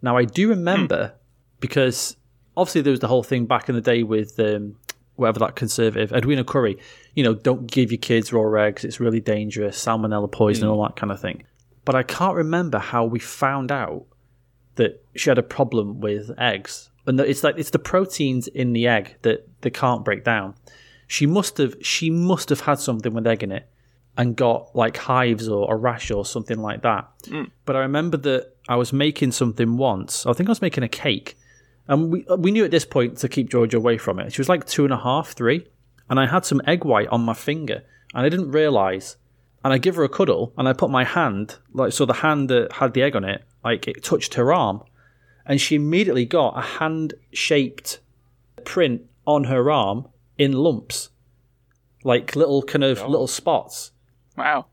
[0.03, 1.14] Now I do remember
[1.61, 2.16] because
[2.57, 4.76] obviously there was the whole thing back in the day with um,
[5.16, 6.78] whatever that conservative Edwina Currie.
[7.14, 10.97] You know, don't give your kids raw eggs; it's really dangerous, salmonella poison, all that
[10.97, 11.45] kind of thing.
[11.84, 14.07] But I can't remember how we found out
[14.74, 18.72] that she had a problem with eggs, and that it's like it's the proteins in
[18.72, 20.55] the egg that they can't break down.
[21.07, 23.68] She must have she must have had something with egg in it
[24.16, 27.08] and got like hives or a rash or something like that.
[27.24, 27.50] Mm.
[27.64, 30.26] But I remember that I was making something once.
[30.26, 31.36] I think I was making a cake,
[31.88, 34.32] and we uh, we knew at this point to keep Georgia away from it.
[34.32, 35.66] She was like two and a half, three,
[36.08, 37.82] and I had some egg white on my finger,
[38.14, 39.16] and I didn't realize.
[39.64, 42.48] And I give her a cuddle, and I put my hand like so the hand
[42.50, 44.82] that had the egg on it, like it touched her arm,
[45.44, 47.98] and she immediately got a hand shaped
[48.64, 50.06] print on her arm
[50.38, 51.10] in lumps,
[52.04, 53.90] like little kind of little spots.
[54.37, 54.66] Wow.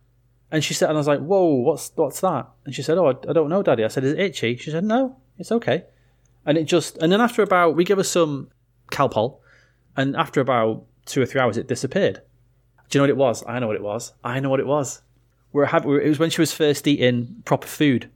[0.51, 3.07] And she said, and I was like, "Whoa, what's what's that?" And she said, "Oh,
[3.07, 5.85] I, I don't know, Daddy." I said, "Is it itchy?" She said, "No, it's okay."
[6.45, 8.49] And it just, and then after about, we gave her some
[8.91, 9.39] Calpol,
[9.95, 12.21] and after about two or three hours, it disappeared.
[12.89, 13.43] Do you know what it was?
[13.47, 14.13] I know what it was.
[14.23, 15.01] I know what it was.
[15.53, 18.09] We're having, it was when she was first eating proper food,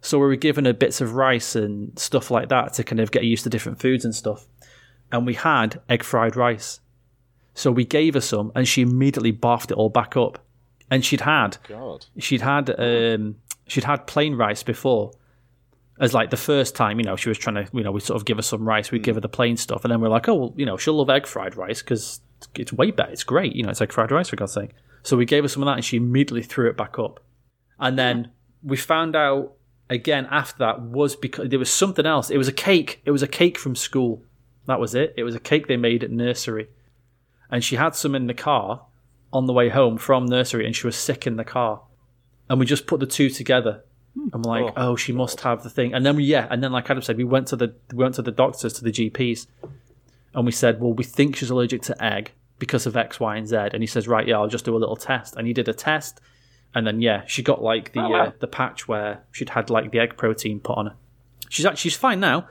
[0.00, 3.10] so we were giving her bits of rice and stuff like that to kind of
[3.10, 4.46] get used to different foods and stuff.
[5.12, 6.80] And we had egg fried rice,
[7.54, 10.44] so we gave her some, and she immediately barfed it all back up.
[10.90, 12.06] And she'd had god.
[12.18, 15.12] she'd had um, she'd had plain rice before
[15.98, 18.20] as like the first time you know she was trying to you know we sort
[18.20, 20.28] of give her some rice we'd give her the plain stuff and then we're like
[20.28, 22.20] oh well you know she'll love egg fried rice because
[22.54, 24.70] it's way better it's great you know it's egg fried rice for god's sake.
[25.06, 27.20] So we gave her some of that and she immediately threw it back up.
[27.78, 28.32] And then
[28.64, 29.52] we found out
[29.88, 32.28] again after that was because there was something else.
[32.28, 33.02] It was a cake.
[33.04, 34.24] It was a cake from school.
[34.66, 35.14] That was it.
[35.16, 36.68] It was a cake they made at nursery.
[37.48, 38.86] And she had some in the car
[39.32, 41.82] on the way home from nursery and she was sick in the car.
[42.48, 43.82] And we just put the two together.
[44.32, 45.92] And we're like Oh, oh, she must have the thing.
[45.92, 48.14] And then we yeah and then like adam said we went to the we went
[48.14, 49.46] to the doctors to the gps
[50.34, 53.46] and we said well we think she's allergic to egg because of x y and
[53.48, 53.56] z.
[53.56, 55.36] And he says right yeah i'll just do a little test.
[55.36, 56.20] And he did a test.
[56.74, 58.24] And then yeah she got like the Oh, wow.
[58.26, 60.94] uh, the patch where she'd had like the egg protein put on her.
[61.50, 62.48] She's actually she's fine now.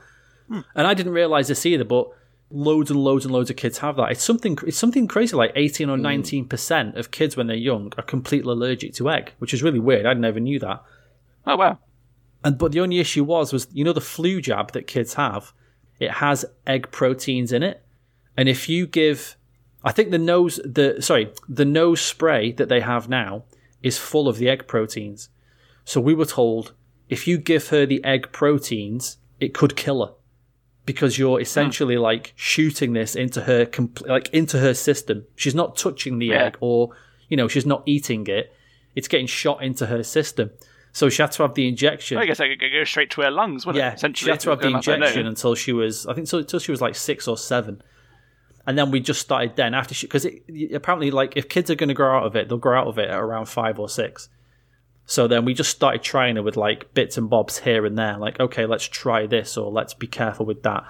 [0.48, 2.08] And i didn't realize this either but
[2.50, 4.12] loads and loads and loads of kids have that.
[4.12, 6.02] It's something it's something crazy like 18 or hmm.
[6.02, 9.80] 19 percent of kids when they're young are completely allergic to egg which is really
[9.80, 10.06] weird.
[10.06, 10.82] I never knew that.
[11.46, 11.78] Oh wow.
[12.44, 15.52] and but the only issue was was you know the flu jab that kids have,
[15.98, 17.84] it has egg proteins in it,
[18.36, 19.36] and if you give,
[19.84, 23.44] I think the nose the sorry the nose spray that they have now
[23.82, 25.28] is full of the egg proteins.
[25.84, 26.72] So we were told
[27.08, 30.12] if you give her the egg proteins, it could kill her
[30.86, 31.42] because you're hmm.
[31.42, 35.26] essentially like shooting this into her compl- like into her system.
[35.34, 36.44] She's not touching the Yeah.
[36.44, 36.90] egg or
[37.28, 38.54] you know she's not eating it.
[38.94, 40.50] It's getting shot into her system.
[40.92, 42.16] So she had to have the injection.
[42.16, 43.96] I guess I could go straight to her lungs, wouldn't yeah, it?
[43.96, 46.26] Essentially, she had to have the Going up her injection until she was, I think,
[46.26, 47.82] so until she was like six or seven.
[48.66, 50.26] And then we just started then after she, because
[50.72, 52.98] apparently, like, if kids are going to grow out of it, they'll grow out of
[52.98, 54.30] it at around five or six.
[55.06, 58.18] So then we just started trying it with like bits and bobs here and there.
[58.18, 60.84] Like, okay, let's try this or let's be careful with that.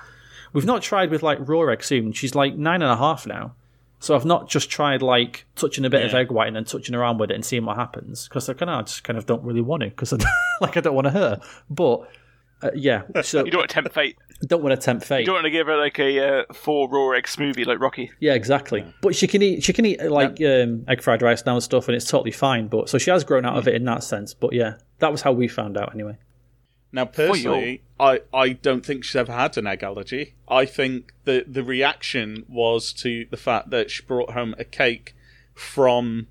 [0.54, 2.12] We've not tried with like raw egg soon.
[2.12, 3.54] She's like nine and a half now.
[3.98, 6.94] So I've not just tried like touching a bit of egg white and then touching
[6.94, 9.26] around with it and seeing what happens because I kind of I just kind of
[9.26, 10.18] don't really want to because I
[10.60, 11.40] like I don't want to hurt.
[11.68, 12.08] But
[12.62, 14.16] uh, yeah, so You don't want to tempt fate.
[14.46, 15.20] don't want to tempt fate.
[15.20, 18.10] You don't want to give her like a uh, four raw egg smoothie like Rocky.
[18.20, 18.84] Yeah, exactly.
[19.02, 21.62] But she can eat she can eat uh, like um, egg fried rice now and
[21.62, 22.68] stuff, and it's totally fine.
[22.68, 24.34] But so she has grown out of it in that sense.
[24.34, 26.16] But yeah, that was how we found out anyway.
[26.92, 30.34] Now, personally, I, I don't think she's ever had an egg allergy.
[30.48, 35.14] I think that the reaction was to the fact that she brought home a cake
[35.52, 36.28] from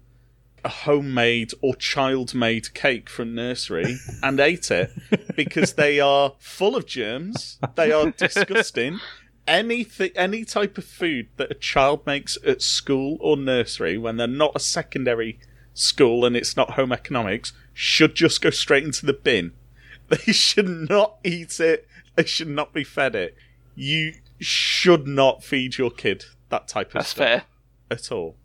[0.66, 4.92] a homemade or child made cake from nursery and ate it
[5.36, 7.60] because they are full of germs.
[7.76, 9.00] They are disgusting.
[9.48, 14.26] Anything, any type of food that a child makes at school or nursery when they're
[14.28, 15.40] not a secondary
[15.76, 19.54] school and it's not home economics should just go straight into the bin.
[20.08, 21.88] They should not eat it.
[22.16, 23.36] They should not be fed it.
[23.74, 27.44] You should not feed your kid that type of That's stuff fair.
[27.90, 28.36] at all.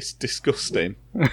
[0.00, 0.96] It's disgusting.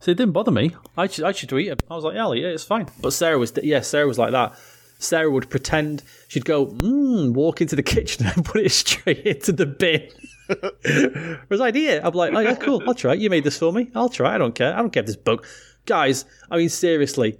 [0.00, 0.76] So it didn't bother me.
[0.98, 1.82] I should I should eat it.
[1.90, 2.86] I was like, yeah, yeah, it's fine.
[3.00, 4.54] But Sarah was yeah, Sarah was like that.
[4.98, 9.52] Sarah would pretend she'd go mm, walk into the kitchen and put it straight into
[9.52, 10.10] the bin.
[11.48, 12.04] Whereas I'd eat it.
[12.04, 12.82] I'm like, oh yeah, cool.
[12.86, 13.20] I'll try it.
[13.20, 13.90] You made this for me.
[13.94, 14.32] I'll try.
[14.32, 14.34] it.
[14.34, 14.74] I don't care.
[14.74, 15.46] I don't care if this bug.
[15.86, 17.38] Guys, I mean seriously.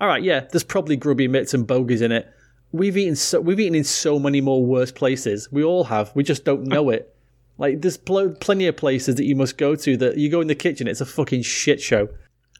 [0.00, 2.32] All right, yeah, there's probably grubby mitts and bogies in it.
[2.70, 5.50] We've eaten so we've eaten in so many more worse places.
[5.50, 6.12] We all have.
[6.14, 7.13] We just don't know it.
[7.58, 10.48] Like there's pl- plenty of places that you must go to that you go in
[10.48, 12.08] the kitchen, it's a fucking shit show.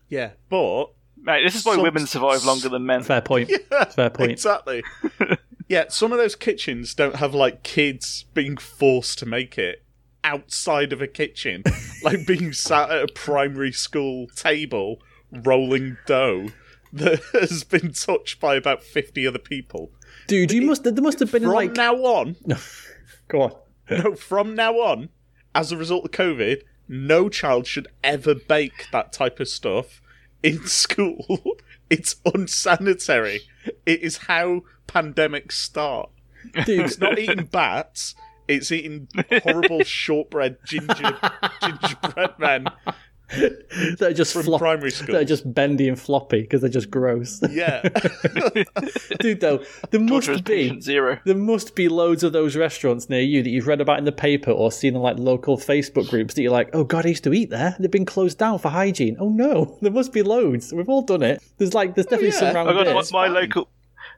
[0.08, 3.02] Yeah, but Mate, this is why Some- women survive longer than men.
[3.02, 3.50] Fair point.
[3.94, 4.30] Fair point.
[4.30, 4.84] exactly.
[5.68, 9.82] yeah, some of those kitchens don't have like kids being forced to make it
[10.22, 11.62] outside of a kitchen,
[12.02, 15.00] like being sat at a primary school table
[15.32, 16.48] rolling dough
[16.92, 19.90] that has been touched by about fifty other people.
[20.26, 22.36] Dude, you must there must have been From like now on,
[23.28, 23.52] go on.
[23.90, 25.10] no, from now on,
[25.54, 30.00] as a result of COVID, no child should ever bake that type of stuff
[30.42, 31.56] in school.
[31.90, 33.40] it's unsanitary.
[33.86, 36.10] It is how pandemics start.
[36.66, 38.14] Dude, It's not eating bats.
[38.46, 39.08] It's eating
[39.42, 41.18] horrible shortbread ginger
[41.62, 42.66] gingerbread men
[43.98, 45.14] they're just from flop, primary school.
[45.14, 47.40] they're just bendy and floppy because they're just gross.
[47.50, 47.80] yeah,
[49.20, 51.18] Dude, though, there must Torture is be zero.
[51.24, 54.12] there must be loads of those restaurants near you that you've read about in the
[54.12, 57.24] paper or seen in like local Facebook groups that you're like, oh god, I used
[57.24, 57.74] to eat there.
[57.78, 59.16] They've been closed down for hygiene.
[59.18, 60.72] Oh no, there must be loads.
[60.72, 61.42] We've all done it.
[61.58, 62.40] There's like there's oh, definitely yeah.
[62.40, 62.94] some round I got here.
[62.94, 63.68] my, my local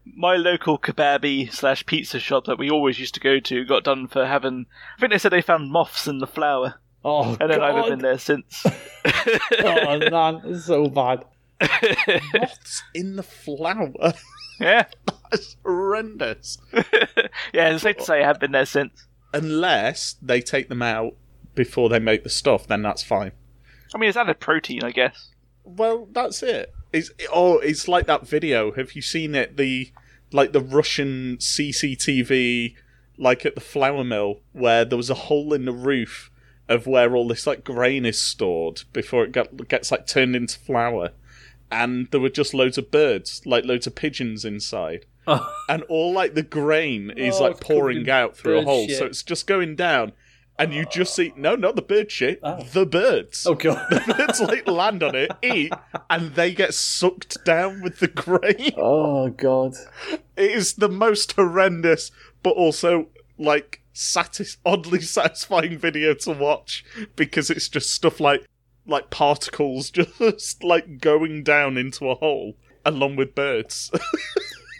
[0.04, 4.06] my local kebabi slash pizza shop that we always used to go to got done
[4.08, 4.66] for having.
[4.96, 7.90] I think they said they found moths in the flour, Oh and then I haven't
[7.90, 8.64] been there since.
[8.66, 11.24] oh man, it's so bad.
[12.32, 13.92] what's in the flour?
[14.58, 14.86] yeah,
[15.30, 16.58] That's horrendous.
[17.54, 17.70] yeah.
[17.70, 19.06] It's safe to say I have been there since.
[19.32, 21.14] Unless they take them out
[21.54, 23.30] before they make the stuff, then that's fine.
[23.94, 25.30] I mean, it's added protein, I guess.
[25.62, 26.74] Well, that's it.
[26.92, 28.72] It's oh, it's like that video.
[28.72, 29.56] Have you seen it?
[29.56, 29.92] The
[30.32, 32.74] like the Russian CCTV,
[33.16, 36.32] like at the flour mill, where there was a hole in the roof
[36.68, 40.58] of where all this like grain is stored before it get, gets like turned into
[40.58, 41.10] flour,
[41.70, 45.06] and there were just loads of birds, like loads of pigeons inside.
[45.28, 45.52] Oh.
[45.68, 48.98] And all like the grain is Oh, like pouring out through a hole, shit.
[48.98, 50.12] so it's just going down,
[50.58, 52.62] and you just see no, not the bird shit, oh.
[52.62, 53.86] the birds Oh god.
[53.90, 55.72] The birds like land on it, eat,
[56.08, 58.72] and they get sucked down with the grain.
[58.76, 59.74] oh god.
[60.36, 62.10] It is the most horrendous,
[62.44, 66.84] but also like satis- oddly satisfying video to watch
[67.16, 68.46] because it's just stuff like
[68.86, 73.90] like particles just like going down into a hole along with birds.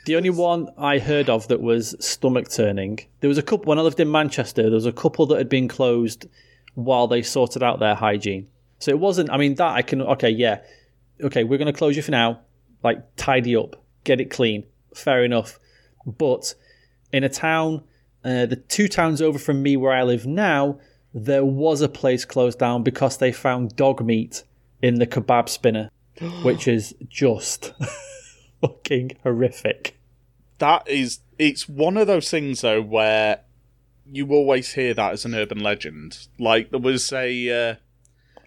[0.07, 3.01] The only one I heard of that was stomach turning.
[3.19, 4.63] There was a couple when I lived in Manchester.
[4.63, 6.27] There was a couple that had been closed
[6.75, 8.47] while they sorted out their hygiene.
[8.79, 9.31] So it wasn't.
[9.31, 10.01] I mean, that I can.
[10.01, 10.61] Okay, yeah.
[11.21, 12.39] Okay, we're going to close you for now.
[12.85, 14.63] Like tidy up, get it clean.
[14.95, 15.59] Fair enough.
[16.07, 16.55] But
[17.13, 17.83] in a town,
[18.27, 20.79] uh, the two towns over from me where I live now,
[21.15, 24.43] there was a place closed down because they found dog meat
[24.83, 25.91] in the kebab spinner,
[26.43, 27.73] which is just
[28.61, 29.99] fucking horrific.
[30.59, 33.41] that is it's one of those things though where
[34.11, 36.27] you always hear that as an urban legend.
[36.39, 37.75] Like there was a uh,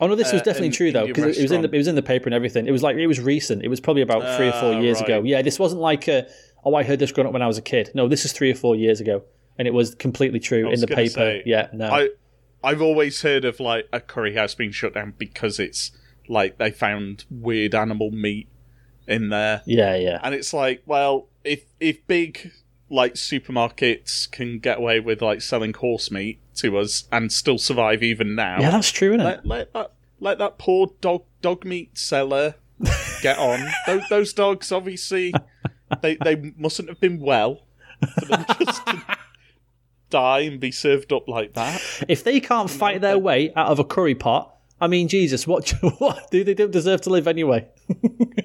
[0.02, 1.78] Oh no, this was Uh, definitely in- true though because it was in the it
[1.78, 2.66] was in the paper and everything.
[2.68, 3.64] It was like it was recent.
[3.64, 5.22] It was probably about three or four Ah, years ago.
[5.24, 6.28] Yeah, this wasn't like a,
[6.64, 7.92] oh I heard this growing up when I was a kid.
[7.94, 9.24] No, this is three or four years ago,
[9.60, 11.10] and it was completely true in the paper.
[11.10, 12.10] say, yeah, no, I
[12.64, 15.92] I've always heard of like a curry house being shut down because it's
[16.28, 18.48] like they found weird animal meat
[19.08, 19.62] in there.
[19.66, 20.20] yeah, yeah.
[20.24, 22.52] And it's like, well, if if big
[22.90, 28.02] like supermarkets can get away with like selling horse meat to us and still survive
[28.02, 29.24] even now, Yeah, that's true, isn't it?
[29.24, 32.56] let, let that let that poor dog dog meat seller
[33.22, 33.60] get on.
[33.88, 35.34] those, those dogs obviously
[36.02, 37.64] they they mustn't have been well
[38.20, 39.18] for them just to
[40.10, 41.82] die and be served up like that.
[42.08, 45.70] If they can't fight their way out of a curry pot, I mean, Jesus, what?
[46.00, 47.68] What do they don't deserve to live anyway?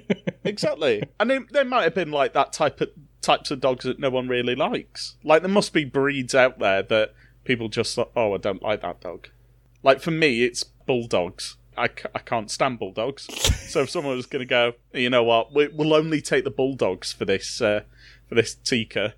[0.45, 1.03] Exactly.
[1.19, 2.91] And they, they might have been like that type of
[3.23, 5.17] types of dogs that no one really likes.
[5.25, 8.83] Like there must be breeds out there that people just thought, oh, I don't like
[8.83, 9.29] that dog.
[9.83, 11.57] Like for me, it's bulldogs.
[11.77, 13.25] I, c- I can't stand bulldogs.
[13.71, 16.51] so if someone was going to go, you know what, we, we'll only take the
[16.51, 17.81] bulldogs for this uh,
[18.29, 19.15] for this tikka.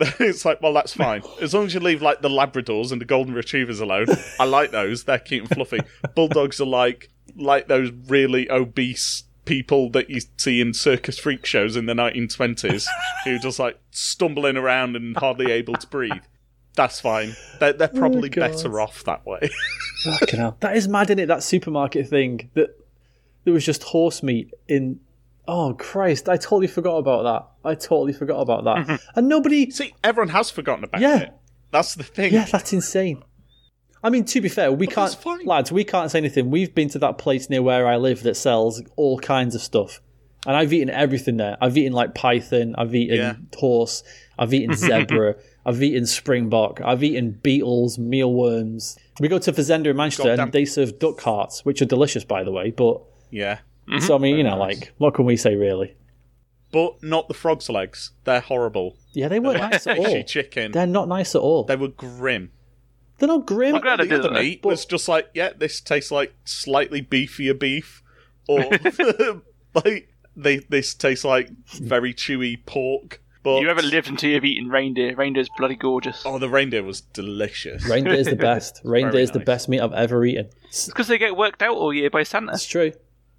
[0.00, 3.00] Then it's like, well, that's fine as long as you leave like the Labradors and
[3.00, 4.06] the Golden Retrievers alone.
[4.38, 5.80] I like those; they're cute and fluffy.
[6.14, 11.76] Bulldogs are like like those really obese people that you see in circus freak shows
[11.76, 12.86] in the 1920s
[13.24, 16.22] who just like stumbling around and hardly able to breathe.
[16.76, 17.34] That's fine.
[17.58, 18.52] They're, they're oh probably God.
[18.52, 19.50] better off that way.
[20.04, 20.56] Fucking hell.
[20.60, 21.26] That is mad, isn't it?
[21.26, 22.70] That supermarket thing that
[23.44, 25.00] there was just horse meat in.
[25.46, 26.28] Oh Christ!
[26.28, 27.49] I totally forgot about that.
[27.64, 28.76] I totally forgot about that.
[28.86, 29.18] Mm-hmm.
[29.18, 29.70] and nobody.
[29.70, 31.18] See, everyone has forgotten about Yeah.
[31.18, 31.32] it.
[31.72, 32.32] That's the thing.
[32.32, 33.22] Yeah, that's insane.
[34.02, 35.46] I mean, to be fair, we that's can't, fine.
[35.46, 35.70] lads.
[35.70, 36.50] We can't say anything.
[36.50, 40.00] We've been to that place near where I live that sells all kinds of stuff,
[40.46, 41.58] and I've eaten everything there.
[41.60, 42.74] I've eaten like python.
[42.78, 43.34] I've eaten Yeah.
[43.58, 44.02] horse.
[44.38, 45.36] I've eaten zebra.
[45.66, 46.80] I've eaten springbok.
[46.82, 48.98] I've eaten beetles, mealworms.
[49.20, 50.44] We go to Fazenda in Manchester, Goddamn.
[50.44, 52.70] and they serve duck hearts, which are delicious, by the way.
[52.70, 53.58] But Yeah.
[54.00, 55.94] so I mean, you know, like, what can we say really?
[56.72, 58.12] But not the frog's legs.
[58.24, 58.96] They're horrible.
[59.12, 60.22] Yeah, they weren't nice at all.
[60.22, 60.70] Chicken.
[60.72, 61.64] They're not nice at all.
[61.64, 62.52] They were grim.
[63.18, 63.74] They're not grim.
[63.74, 64.42] I'm glad I The did other that.
[64.42, 68.02] meat was just like, yeah, this tastes like slightly beefier beef,
[68.48, 68.60] or
[69.74, 73.20] like they this tastes like very chewy pork.
[73.42, 75.14] But You ever lived until you've eaten reindeer?
[75.16, 76.22] Reindeer's bloody gorgeous.
[76.26, 77.84] Oh, the reindeer was delicious.
[77.88, 78.82] Reindeer is the best.
[78.84, 80.50] Reindeer is the best meat I've ever eaten.
[80.68, 82.52] It's, Because they get worked out all year by Santa.
[82.52, 82.92] it's true.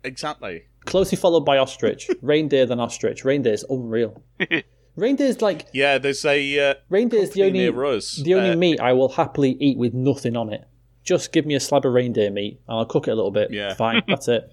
[0.04, 0.64] Exactly.
[0.86, 2.10] Closely followed by ostrich.
[2.22, 3.24] Reindeer than ostrich.
[3.24, 4.22] Reindeer is unreal.
[4.96, 9.10] Reindeer's like Yeah, there's a uh, reindeer's the only the only uh, meat I will
[9.10, 10.68] happily eat with nothing on it.
[11.04, 13.52] Just give me a slab of reindeer meat and I'll cook it a little bit.
[13.52, 13.74] Yeah.
[13.74, 14.50] Fine, that's it.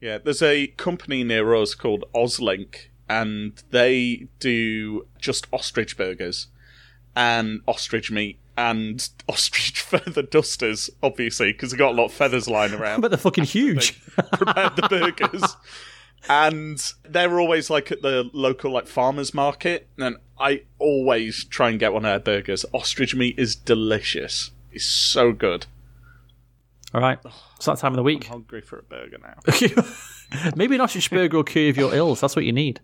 [0.00, 6.48] Yeah, there's a company near us called Oslink, and they do just ostrich burgers
[7.16, 12.46] and ostrich meat and ostrich feather dusters, obviously, because they've got a lot of feathers
[12.48, 13.00] lying around.
[13.00, 13.98] But they're fucking huge.
[14.16, 15.56] prepared the burgers.
[16.28, 21.78] And they're always like at the local like farmers market, and I always try and
[21.78, 22.66] get one of their burgers.
[22.74, 24.50] Ostrich meat is delicious.
[24.72, 25.66] It's so good.
[26.92, 27.18] All right.
[27.56, 28.24] It's that time of the week.
[28.24, 30.50] hungry for a burger now.
[30.56, 32.20] Maybe an ostrich burger will cure of your ills.
[32.20, 32.80] That's what you need.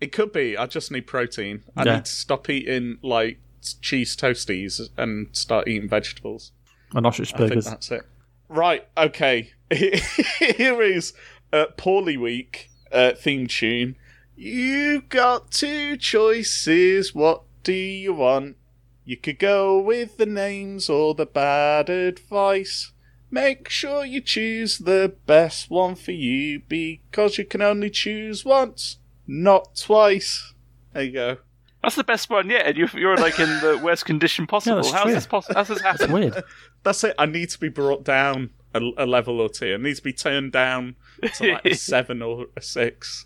[0.00, 0.56] It could be.
[0.56, 1.62] I just need protein.
[1.76, 1.96] I Yeah.
[1.96, 3.38] need to stop eating like
[3.80, 6.52] cheese toasties and start eating vegetables.
[6.94, 8.02] An ostrich I think that's it.
[8.48, 8.86] Right.
[8.96, 9.52] Okay.
[9.70, 11.12] Here is
[11.52, 13.96] uh, Poorly Week uh, theme tune.
[14.36, 17.14] You've got two choices.
[17.14, 18.56] What do you want?
[19.04, 22.92] You could go with the names or the bad advice.
[23.30, 28.98] Make sure you choose the best one for you because you can only choose once,
[29.26, 30.54] not twice.
[30.92, 31.36] There you go.
[31.82, 34.76] That's the best one yet, and you're, you're like in the worst condition possible.
[34.76, 35.14] that's How's true.
[35.14, 35.54] this possible?
[35.54, 36.12] How's this happen?
[36.12, 36.42] Weird.
[36.82, 37.14] That's it.
[37.18, 39.74] I need to be brought down a, a level or two.
[39.74, 40.96] I need to be turned down
[41.36, 43.24] to like a seven or a six.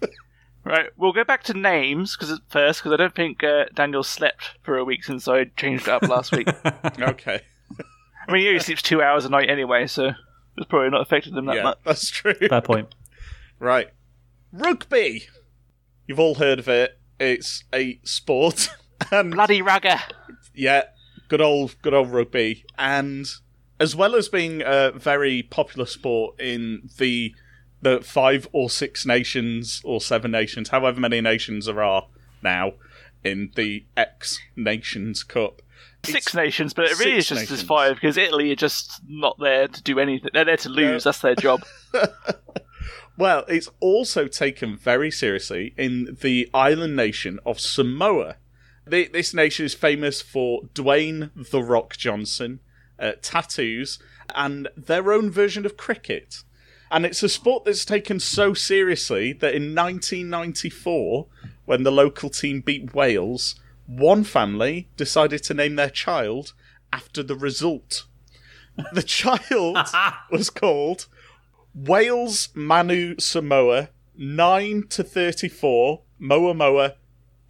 [0.64, 4.58] Right, we'll go back to names because first, because I don't think uh, Daniel slept
[4.62, 6.46] for a week since I changed it up last week.
[7.00, 7.40] Okay.
[8.28, 10.12] I mean, he only sleeps two hours a night anyway, so
[10.56, 11.78] it's probably not affected him that yeah, much.
[11.84, 12.34] that's true.
[12.34, 12.94] Fair point.
[13.58, 13.88] Right.
[14.52, 15.24] Rugby.
[16.06, 16.96] You've all heard of it.
[17.22, 18.68] It's a sport.
[19.12, 20.00] and Bloody ragger!
[20.54, 20.82] yeah,
[21.28, 22.64] good old good old rugby.
[22.76, 23.26] And
[23.78, 27.32] as well as being a very popular sport in the
[27.80, 32.08] the five or six nations or seven nations, however many nations there are
[32.42, 32.72] now
[33.22, 35.62] in the X Nations Cup.
[36.04, 39.68] Six nations, but it really is just as five because Italy are just not there
[39.68, 40.30] to do anything.
[40.32, 41.04] They're there to lose.
[41.04, 41.62] That's their job.
[43.16, 48.36] Well, it's also taken very seriously in the island nation of Samoa.
[48.86, 52.60] The, this nation is famous for Dwayne The Rock Johnson,
[52.98, 53.98] uh, tattoos,
[54.34, 56.42] and their own version of cricket.
[56.90, 61.26] And it's a sport that's taken so seriously that in 1994,
[61.64, 63.56] when the local team beat Wales,
[63.86, 66.54] one family decided to name their child
[66.92, 68.04] after the result.
[68.92, 69.78] The child
[70.30, 71.06] was called
[71.74, 76.94] Wales Manu Samoa 9 to 34 Moa Moa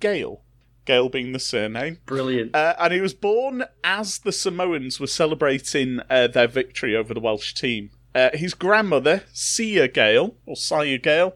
[0.00, 0.42] Gale.
[0.84, 1.98] Gale being the surname.
[2.06, 2.54] Brilliant.
[2.54, 7.20] Uh, and he was born as the Samoans were celebrating uh, their victory over the
[7.20, 7.90] Welsh team.
[8.14, 11.34] Uh, his grandmother, Sia Gale, or Sia Gale,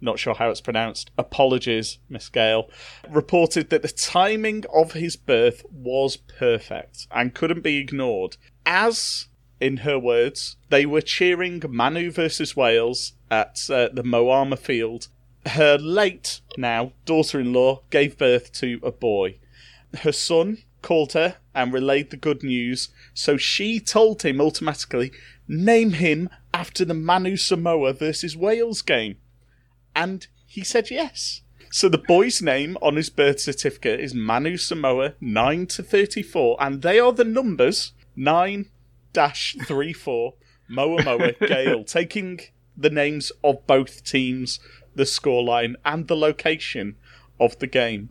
[0.00, 2.68] not sure how it's pronounced, apologies, Miss Gale,
[3.08, 8.36] reported that the timing of his birth was perfect and couldn't be ignored.
[8.64, 9.28] As,
[9.60, 15.08] in her words, they were cheering Manu versus Wales at uh, the Moama Field,
[15.46, 19.38] her late, now, daughter in law gave birth to a boy.
[20.02, 25.12] Her son called her and relayed the good news, so she told him automatically,
[25.46, 29.16] name him after the Manu Samoa versus Wales game.
[29.96, 31.42] And he said yes.
[31.70, 36.82] So the boy's name on his birth certificate is Manu Samoa 9 to 34, and
[36.82, 38.66] they are the numbers 9
[39.66, 40.34] 34
[40.68, 42.40] Moa Moa Gale, taking
[42.76, 44.60] the names of both teams,
[44.94, 46.96] the scoreline, and the location
[47.40, 48.10] of the game.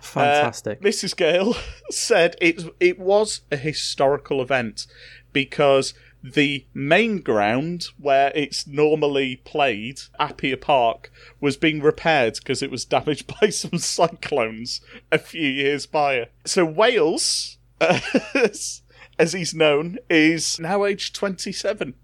[0.00, 0.78] Fantastic.
[0.80, 1.16] Uh, Mrs.
[1.16, 1.56] Gale
[1.90, 4.86] said it it was a historical event
[5.32, 12.70] because the main ground where it's normally played, Apia Park, was being repaired because it
[12.70, 14.80] was damaged by some cyclones
[15.12, 16.26] a few years prior.
[16.44, 18.82] So Wales, as,
[19.18, 21.94] as he's known, is now aged 27.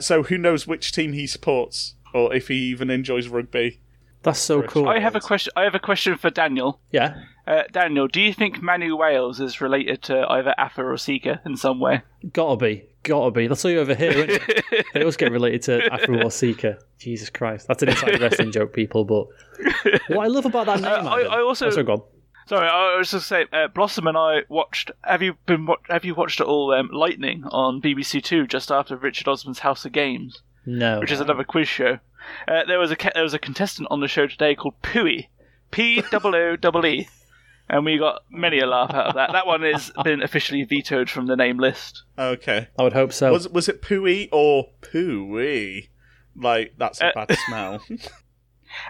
[0.00, 3.80] So who knows which team he supports or if he even enjoys rugby.
[4.22, 4.88] That's so cool.
[4.88, 5.52] I have a question.
[5.56, 6.80] I have a question for Daniel.
[6.90, 7.22] yeah.
[7.46, 11.56] Uh, Daniel, do you think Manu Wales is related to either Afa or Sika in
[11.56, 12.02] some way?
[12.32, 12.84] Gotta be.
[13.02, 13.48] Gotta be.
[13.48, 14.84] That's all you over here, isn't it?
[14.94, 16.78] they always get related to Afa or Sika.
[16.98, 17.66] Jesus Christ.
[17.66, 19.26] That's an inside wrestling joke, people, but
[20.08, 22.02] what I love about that name, I- Adam- I also- Oh, sorry, go on.
[22.50, 23.46] Sorry, I was just saying.
[23.52, 24.90] Uh, Blossom and I watched.
[25.04, 25.68] Have you been?
[25.88, 26.72] Have you watched it all?
[26.74, 30.98] Um, Lightning on BBC Two just after Richard Osman's House of Games, No.
[30.98, 32.00] which is another quiz show.
[32.48, 35.28] Uh, there was a there was a contestant on the show today called Pooey,
[35.70, 37.08] P O O E,
[37.68, 39.30] and we got many a laugh out of that.
[39.30, 42.02] That one has been officially vetoed from the name list.
[42.18, 42.66] Okay.
[42.76, 43.30] I would hope so.
[43.30, 45.86] Was was it pooey or pooey?
[46.34, 47.80] Like that's a Uh, bad smell.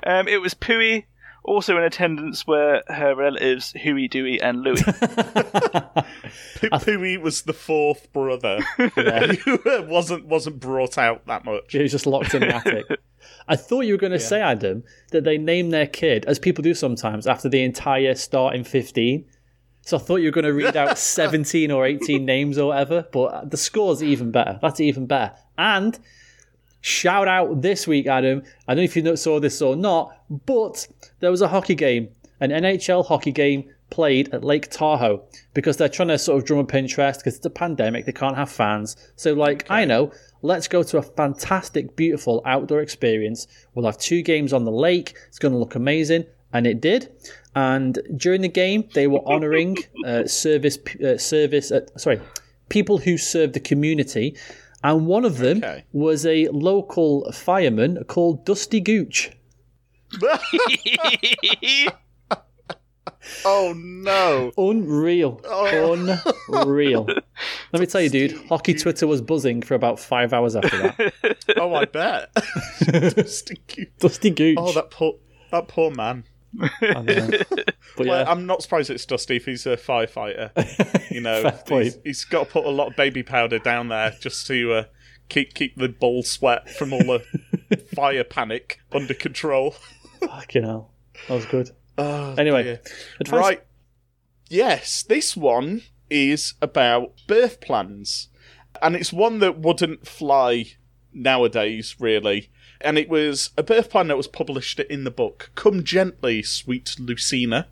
[0.05, 1.05] Um, it was Pooey.
[1.51, 4.77] Also in attendance were her relatives Huey, Dewey, and Louie.
[4.85, 4.93] Poo-
[6.63, 11.73] Pooey was the fourth brother who wasn't wasn't brought out that much.
[11.73, 12.87] He was just locked in the attic.
[13.49, 16.63] I thought you were going to say, Adam, that they name their kid, as people
[16.63, 19.25] do sometimes, after the entire starting 15.
[19.81, 23.09] So I thought you were going to read out 17 or 18 names or whatever,
[23.11, 24.61] but the score's even better.
[24.63, 25.35] That's even better.
[25.59, 25.99] And
[26.81, 28.43] shout out this week, Adam.
[28.66, 30.16] I don't know if you saw this or not,
[30.47, 30.87] but
[31.20, 32.09] there was a hockey game,
[32.41, 35.22] an NHL hockey game played at Lake Tahoe
[35.53, 38.37] because they're trying to sort of drum up interest because it's a pandemic, they can't
[38.37, 38.97] have fans.
[39.16, 40.12] So, like, I know,
[40.43, 43.47] let's go to a fantastic, beautiful outdoor experience.
[43.74, 46.24] We'll have two games on the lake, it's going to look amazing.
[46.53, 47.12] And it did.
[47.55, 51.70] And during the game, they were honouring uh, service, uh, service.
[51.70, 52.20] Uh, sorry,
[52.68, 54.37] people who serve the community,
[54.83, 55.85] and one of them Okay.
[55.93, 59.31] was a local fireman called Dusty Gooch.
[63.45, 64.51] Oh no!
[64.57, 65.41] Unreal.
[65.45, 66.31] Oh.
[66.49, 67.05] Unreal.
[67.72, 71.37] Let me tell you, dude, hockey Twitter was buzzing for about five hours after that.
[71.57, 72.31] Oh, I bet.
[73.14, 73.87] Dusty Goose.
[73.99, 74.57] Dusty Gooch.
[74.59, 75.14] oh, that poor
[75.51, 76.24] that poor man.
[76.61, 76.69] I
[77.03, 77.29] know.
[77.51, 77.67] But
[77.99, 80.51] Well, yeah, I'm not surprised it's Dusty if he's a firefighter.
[81.11, 84.47] You know, he's, he's got to put a lot of baby powder down there just
[84.47, 84.85] to uh,
[85.29, 87.25] keep keep the ball sweat from all the
[87.97, 89.75] fire panic under control.
[90.21, 90.93] fucking hell.
[91.29, 91.71] That was good.
[91.99, 92.79] Oh, Anyway,
[93.19, 93.63] advice- Right.
[94.49, 98.29] Yes, this one is about birth plans.
[98.81, 100.67] And it's one that wouldn't fly
[101.13, 102.51] nowadays, really.
[102.83, 106.97] And it was a birth plan that was published in the book Come Gently, Sweet
[106.99, 107.68] Lucina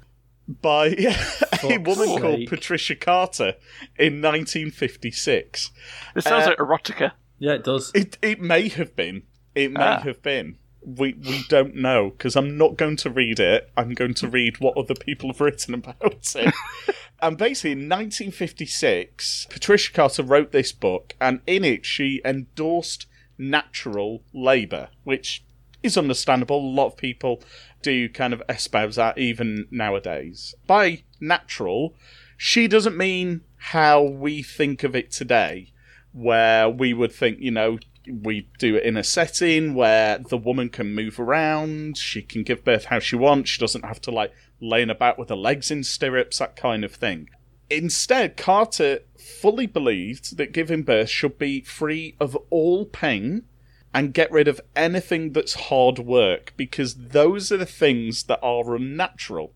[0.46, 0.86] by
[1.62, 2.20] a woman sake.
[2.20, 3.54] called Patricia Carter
[3.98, 5.70] in 1956.
[6.14, 7.12] This sounds Uh, like erotica.
[7.38, 7.90] Yeah, it does.
[7.94, 9.22] It it may have been.
[9.54, 10.00] It may Ah.
[10.00, 10.56] have been.
[10.84, 13.70] We we don't know because I'm not going to read it.
[13.76, 16.54] I'm going to read what other people have written about it.
[17.20, 23.06] and basically, in 1956, Patricia Carter wrote this book, and in it she endorsed
[23.38, 25.44] natural labour, which
[25.82, 26.58] is understandable.
[26.58, 27.42] A lot of people
[27.82, 30.54] do kind of espouse that even nowadays.
[30.66, 31.94] By natural,
[32.36, 35.72] she doesn't mean how we think of it today,
[36.12, 37.78] where we would think, you know,
[38.10, 42.64] we do it in a setting where the woman can move around, she can give
[42.64, 45.84] birth how she wants, she doesn't have to like laying about with her legs in
[45.84, 47.28] stirrups, that kind of thing.
[47.70, 53.44] Instead, Carter fully believed that giving birth should be free of all pain
[53.92, 58.74] and get rid of anything that's hard work because those are the things that are
[58.74, 59.52] unnatural.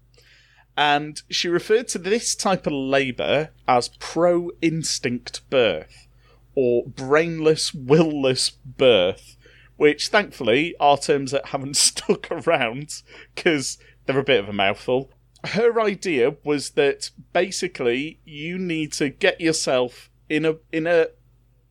[0.77, 6.09] And she referred to this type of labour as pro instinct birth
[6.55, 9.37] or brainless, willless birth,
[9.77, 13.03] which thankfully are terms that haven't stuck around
[13.35, 15.11] because they're a bit of a mouthful.
[15.45, 21.09] Her idea was that basically you need to get yourself in a in a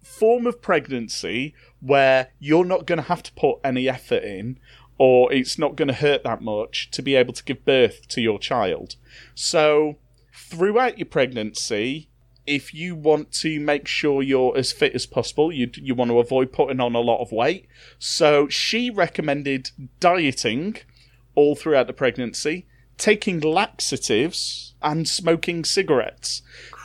[0.04, 4.60] form of pregnancy where you're not going to have to put any effort in
[4.98, 8.22] or it's not going to hurt that much to be able to give birth to
[8.22, 8.98] your child.
[9.34, 9.98] So,
[10.32, 12.08] throughout your pregnancy,
[12.46, 16.20] if you want to make sure you're as fit as possible, you you want to
[16.20, 17.68] avoid putting on a lot of weight.
[17.98, 20.78] So she recommended dieting
[21.34, 22.68] all throughout the pregnancy,
[23.02, 26.44] taking laxatives and smoking cigarettes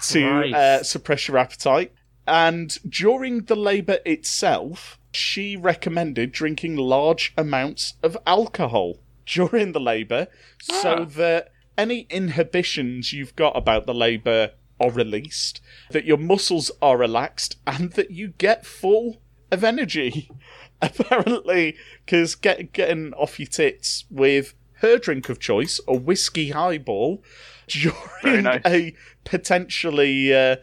[0.09, 0.21] to
[0.55, 1.93] uh, suppress your appetite.
[2.27, 10.27] And during the labour itself, she recommended drinking large amounts of alcohol during the labour
[10.61, 11.05] so Ah.
[11.05, 15.61] that any inhibitions you've got about the labour are released,
[15.91, 20.31] that your muscles are relaxed, and that you get full of energy.
[20.83, 27.23] Apparently, because get, getting off your tits with her drink of choice, a whiskey highball,
[27.67, 28.63] during nice.
[28.67, 30.57] a potentially uh,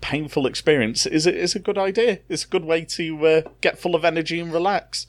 [0.00, 2.20] painful experience is a, is a good idea.
[2.28, 5.06] It's a good way to uh, get full of energy and relax.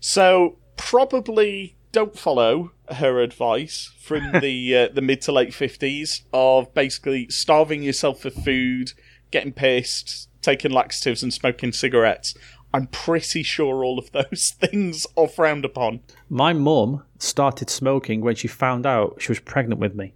[0.00, 6.72] So probably don't follow her advice from the uh, the mid to late fifties of
[6.74, 8.92] basically starving yourself for food,
[9.30, 12.34] getting pissed, taking laxatives, and smoking cigarettes.
[12.74, 16.00] I'm pretty sure all of those things are frowned upon.
[16.28, 20.14] My mum started smoking when she found out she was pregnant with me.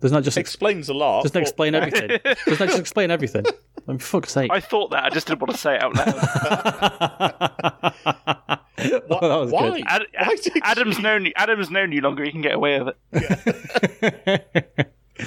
[0.00, 1.22] Doesn't that just ex- Explains a lot.
[1.22, 2.08] doesn't that explain everything?
[2.44, 3.44] doesn't that just explain everything?
[3.46, 3.52] I
[3.90, 4.48] mean, for fuck's sake.
[4.52, 5.02] I thought that.
[5.04, 7.94] I just didn't want to say it out loud.
[9.08, 9.70] Well, that was Why?
[9.70, 9.82] good.
[9.88, 11.32] Ad- Why did you- Adam's known you.
[11.34, 12.22] Adam's known you longer.
[12.22, 14.46] He can get away with it.
[15.18, 15.24] Yeah.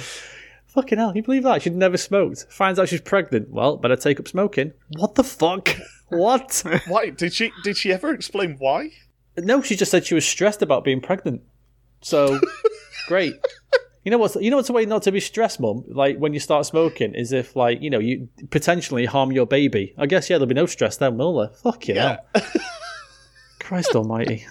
[0.68, 1.60] Fucking hell, you believe that?
[1.60, 2.46] She'd never smoked.
[2.48, 3.50] Finds out she's pregnant.
[3.50, 4.72] Well, better take up smoking.
[4.96, 5.68] What the fuck?
[6.12, 6.62] What?
[6.86, 7.52] Why did she?
[7.64, 8.90] Did she ever explain why?
[9.36, 11.42] no, she just said she was stressed about being pregnant.
[12.02, 12.38] So,
[13.08, 13.34] great.
[14.04, 15.84] You know what's you know what's a way not to be stressed, mum?
[15.88, 19.94] Like when you start smoking, is if like you know you potentially harm your baby.
[19.96, 21.48] I guess yeah, there'll be no stress then, will there?
[21.48, 22.18] Fuck you Yeah.
[23.60, 24.44] Christ Almighty.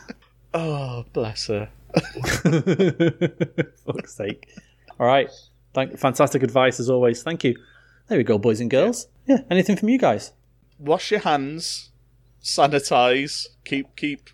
[0.54, 1.70] Oh, bless her.
[3.86, 4.50] Fuck's sake.
[5.00, 5.30] All right.
[5.74, 7.22] Thank, fantastic advice as always.
[7.22, 7.56] Thank you.
[8.08, 9.08] There we go, boys and girls.
[9.26, 9.40] Yeah.
[9.50, 10.32] Anything from you guys?
[10.82, 11.92] Wash your hands,
[12.44, 14.30] sanitize, keep keep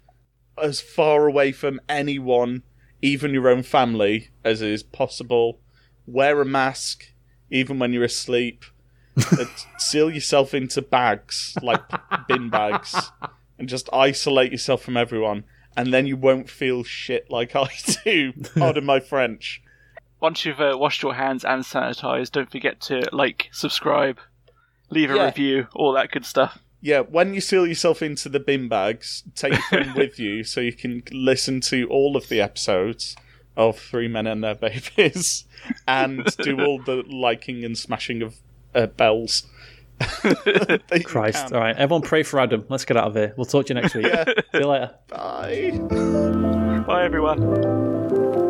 [0.62, 2.64] as far away from anyone,
[3.02, 5.60] even your own family, as is possible.
[6.08, 7.12] Wear a mask,
[7.52, 8.64] even when you're asleep.
[9.78, 11.82] Seal yourself into bags, like
[12.28, 13.12] bin bags,
[13.60, 15.43] and just isolate yourself from everyone.
[15.76, 17.70] And then you won't feel shit like I
[18.04, 18.34] do.
[18.56, 19.62] Pardon my French.
[20.20, 24.18] Once you've uh, washed your hands and sanitized, don't forget to like, subscribe,
[24.90, 25.26] leave a Yeah.
[25.26, 26.60] review, all that good stuff.
[26.80, 30.62] Yeah, when you seal yourself into the bin bags, take your phone with you so
[30.62, 33.16] you can listen to all of the episodes
[33.56, 35.46] of Three Men and Their Babies
[35.88, 38.36] and do all the liking and smashing of
[38.76, 39.48] uh, bells.
[41.04, 41.48] Christ.
[41.48, 41.54] can.
[41.56, 41.76] All right.
[41.76, 42.64] Everyone pray for Adam.
[42.70, 43.34] Let's get out of here.
[43.36, 44.06] We'll talk to you next week.
[44.06, 44.26] Yeah.
[44.26, 44.94] See you later.
[45.08, 45.72] Bye.
[46.86, 48.47] Bye, everyone.